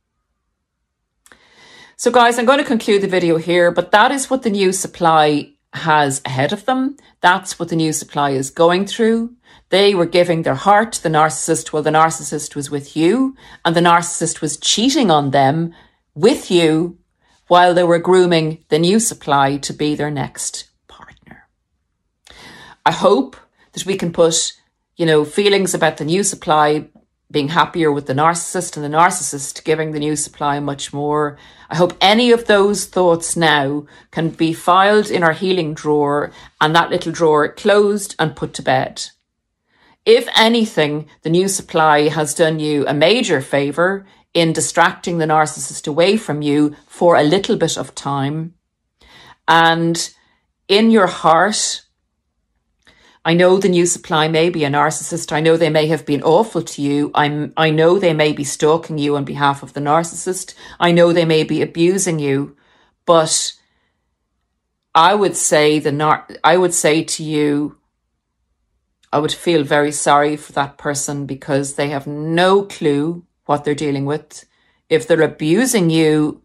So 2.00 2.12
guys, 2.12 2.38
I'm 2.38 2.46
going 2.46 2.60
to 2.60 2.64
conclude 2.64 3.02
the 3.02 3.08
video 3.08 3.38
here, 3.38 3.72
but 3.72 3.90
that 3.90 4.12
is 4.12 4.30
what 4.30 4.44
the 4.44 4.50
new 4.50 4.70
supply 4.70 5.50
has 5.72 6.22
ahead 6.24 6.52
of 6.52 6.64
them. 6.64 6.96
That's 7.22 7.58
what 7.58 7.70
the 7.70 7.76
new 7.76 7.92
supply 7.92 8.30
is 8.30 8.50
going 8.50 8.86
through. 8.86 9.34
They 9.70 9.96
were 9.96 10.06
giving 10.06 10.42
their 10.42 10.54
heart 10.54 10.92
to 10.92 11.02
the 11.02 11.08
narcissist 11.08 11.72
while 11.72 11.82
the 11.82 11.90
narcissist 11.90 12.54
was 12.54 12.70
with 12.70 12.96
you 12.96 13.34
and 13.64 13.74
the 13.74 13.80
narcissist 13.80 14.40
was 14.40 14.58
cheating 14.58 15.10
on 15.10 15.32
them 15.32 15.74
with 16.14 16.52
you 16.52 16.98
while 17.48 17.74
they 17.74 17.82
were 17.82 17.98
grooming 17.98 18.64
the 18.68 18.78
new 18.78 19.00
supply 19.00 19.56
to 19.56 19.72
be 19.72 19.96
their 19.96 20.10
next 20.10 20.70
partner. 20.86 21.48
I 22.86 22.92
hope 22.92 23.36
that 23.72 23.86
we 23.86 23.96
can 23.96 24.12
put, 24.12 24.52
you 24.96 25.04
know, 25.04 25.24
feelings 25.24 25.74
about 25.74 25.96
the 25.96 26.04
new 26.04 26.22
supply 26.22 26.90
being 27.30 27.48
happier 27.48 27.92
with 27.92 28.06
the 28.06 28.14
narcissist 28.14 28.76
and 28.76 28.84
the 28.84 28.96
narcissist 28.96 29.62
giving 29.64 29.92
the 29.92 29.98
new 29.98 30.16
supply 30.16 30.58
much 30.60 30.92
more. 30.94 31.36
I 31.68 31.76
hope 31.76 31.92
any 32.00 32.32
of 32.32 32.46
those 32.46 32.86
thoughts 32.86 33.36
now 33.36 33.84
can 34.10 34.30
be 34.30 34.54
filed 34.54 35.10
in 35.10 35.22
our 35.22 35.34
healing 35.34 35.74
drawer 35.74 36.32
and 36.60 36.74
that 36.74 36.90
little 36.90 37.12
drawer 37.12 37.48
closed 37.52 38.14
and 38.18 38.34
put 38.34 38.54
to 38.54 38.62
bed. 38.62 39.10
if 40.08 40.26
anything, 40.34 41.06
the 41.20 41.28
new 41.28 41.48
supply 41.48 42.08
has 42.08 42.34
done 42.34 42.58
you 42.58 42.86
a 42.86 42.94
major 42.94 43.42
favor 43.42 44.06
in 44.32 44.54
distracting 44.54 45.18
the 45.18 45.26
narcissist 45.26 45.86
away 45.86 46.16
from 46.16 46.40
you 46.40 46.74
for 46.86 47.14
a 47.14 47.22
little 47.22 47.56
bit 47.58 47.76
of 47.76 47.94
time. 47.94 48.54
And 49.46 50.10
in 50.66 50.90
your 50.90 51.08
heart, 51.08 51.82
I 53.24 53.34
know 53.34 53.58
the 53.58 53.68
new 53.68 53.84
supply 53.86 54.28
may 54.28 54.48
be 54.48 54.64
a 54.64 54.70
narcissist. 54.70 55.32
I 55.32 55.40
know 55.40 55.56
they 55.56 55.70
may 55.70 55.86
have 55.88 56.06
been 56.06 56.22
awful 56.22 56.62
to 56.62 56.82
you. 56.82 57.10
I'm, 57.14 57.52
I 57.56 57.70
know 57.70 57.98
they 57.98 58.14
may 58.14 58.32
be 58.32 58.44
stalking 58.44 58.98
you 58.98 59.16
on 59.16 59.24
behalf 59.24 59.62
of 59.62 59.72
the 59.74 59.80
narcissist. 59.80 60.54
I 60.80 60.92
know 60.92 61.12
they 61.12 61.24
may 61.24 61.44
be 61.44 61.60
abusing 61.60 62.18
you, 62.18 62.56
but 63.04 63.54
I 64.94 65.14
would 65.14 65.36
say 65.36 65.78
the 65.78 65.92
nar- 65.92 66.28
I 66.42 66.56
would 66.56 66.74
say 66.74 67.04
to 67.04 67.22
you, 67.22 67.76
I 69.12 69.18
would 69.18 69.32
feel 69.32 69.62
very 69.62 69.92
sorry 69.92 70.36
for 70.36 70.52
that 70.52 70.78
person 70.78 71.26
because 71.26 71.74
they 71.74 71.88
have 71.88 72.06
no 72.06 72.62
clue 72.64 73.24
what 73.46 73.64
they're 73.64 73.74
dealing 73.74 74.06
with. 74.06 74.44
If 74.88 75.06
they're 75.06 75.22
abusing 75.22 75.90
you, 75.90 76.42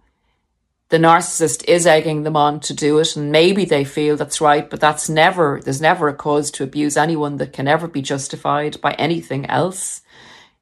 the 0.94 1.00
narcissist 1.00 1.68
is 1.68 1.88
egging 1.88 2.22
them 2.22 2.36
on 2.36 2.60
to 2.60 2.72
do 2.72 3.00
it, 3.00 3.16
and 3.16 3.32
maybe 3.32 3.66
they 3.66 3.84
feel 3.84 4.16
that's 4.16 4.40
right, 4.40 4.70
but 4.70 4.80
that's 4.80 5.10
never, 5.10 5.60
there's 5.64 5.82
never 5.82 6.08
a 6.08 6.14
cause 6.14 6.52
to 6.52 6.64
abuse 6.64 6.96
anyone 6.96 7.38
that 7.38 7.52
can 7.52 7.68
ever 7.68 7.88
be 7.88 8.04
justified 8.04 8.80
by 8.80 8.92
anything 8.92 9.44
else. 9.48 10.04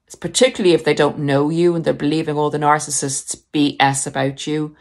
It's 0.06 0.14
particularly 0.14 0.72
if 0.72 0.84
they 0.84 0.94
don't 0.94 1.18
know 1.18 1.50
you 1.50 1.74
and 1.74 1.84
they're 1.84 1.92
believing 1.92 2.38
all 2.38 2.48
the 2.48 2.56
narcissists 2.56 3.42
BS 3.52 4.06
about 4.06 4.46
you. 4.46 4.74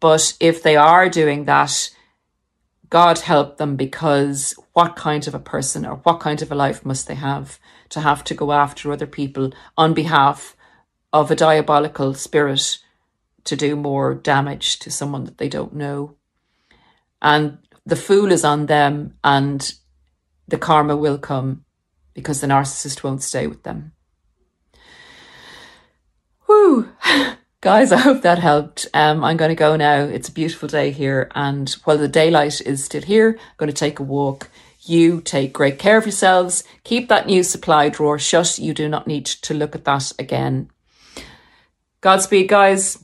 But 0.00 0.38
if 0.40 0.62
they 0.62 0.74
are 0.74 1.10
doing 1.10 1.44
that, 1.44 1.90
God 2.88 3.18
help 3.18 3.58
them 3.58 3.76
because 3.76 4.54
what 4.72 4.96
kind 4.96 5.28
of 5.28 5.34
a 5.34 5.38
person 5.38 5.84
or 5.84 5.96
what 5.96 6.20
kind 6.20 6.40
of 6.40 6.50
a 6.50 6.54
life 6.54 6.82
must 6.82 7.08
they 7.08 7.16
have 7.16 7.60
to 7.90 8.00
have 8.00 8.24
to 8.24 8.34
go 8.34 8.52
after 8.52 8.90
other 8.90 9.06
people 9.06 9.52
on 9.76 9.92
behalf 9.92 10.56
of 11.12 11.30
a 11.30 11.36
diabolical 11.36 12.14
spirit 12.14 12.78
to 13.44 13.56
do 13.56 13.76
more 13.76 14.14
damage 14.14 14.78
to 14.80 14.90
someone 14.90 15.24
that 15.24 15.38
they 15.38 15.48
don't 15.48 15.74
know. 15.74 16.16
And 17.20 17.58
the 17.86 17.96
fool 17.96 18.32
is 18.32 18.44
on 18.44 18.66
them 18.66 19.14
and 19.22 19.74
the 20.48 20.58
karma 20.58 20.96
will 20.96 21.18
come 21.18 21.64
because 22.14 22.40
the 22.40 22.46
narcissist 22.46 23.02
won't 23.02 23.22
stay 23.22 23.46
with 23.46 23.62
them. 23.62 23.92
Whew. 26.46 26.90
Guys, 27.60 27.92
I 27.92 27.96
hope 27.96 28.20
that 28.22 28.38
helped. 28.38 28.86
Um, 28.92 29.24
I'm 29.24 29.38
going 29.38 29.48
to 29.48 29.54
go 29.54 29.74
now. 29.74 30.00
It's 30.00 30.28
a 30.28 30.32
beautiful 30.32 30.68
day 30.68 30.90
here. 30.90 31.30
And 31.34 31.70
while 31.84 31.96
the 31.96 32.08
daylight 32.08 32.60
is 32.60 32.84
still 32.84 33.00
here, 33.00 33.38
I'm 33.38 33.56
going 33.56 33.70
to 33.70 33.72
take 33.72 33.98
a 33.98 34.02
walk. 34.02 34.50
You 34.82 35.22
take 35.22 35.54
great 35.54 35.78
care 35.78 35.96
of 35.96 36.04
yourselves. 36.04 36.62
Keep 36.84 37.08
that 37.08 37.26
new 37.26 37.42
supply 37.42 37.88
drawer 37.88 38.18
shut. 38.18 38.58
You 38.58 38.74
do 38.74 38.86
not 38.86 39.06
need 39.06 39.24
to 39.24 39.54
look 39.54 39.74
at 39.74 39.86
that 39.86 40.12
again. 40.18 40.70
Godspeed, 42.02 42.48
guys. 42.48 43.03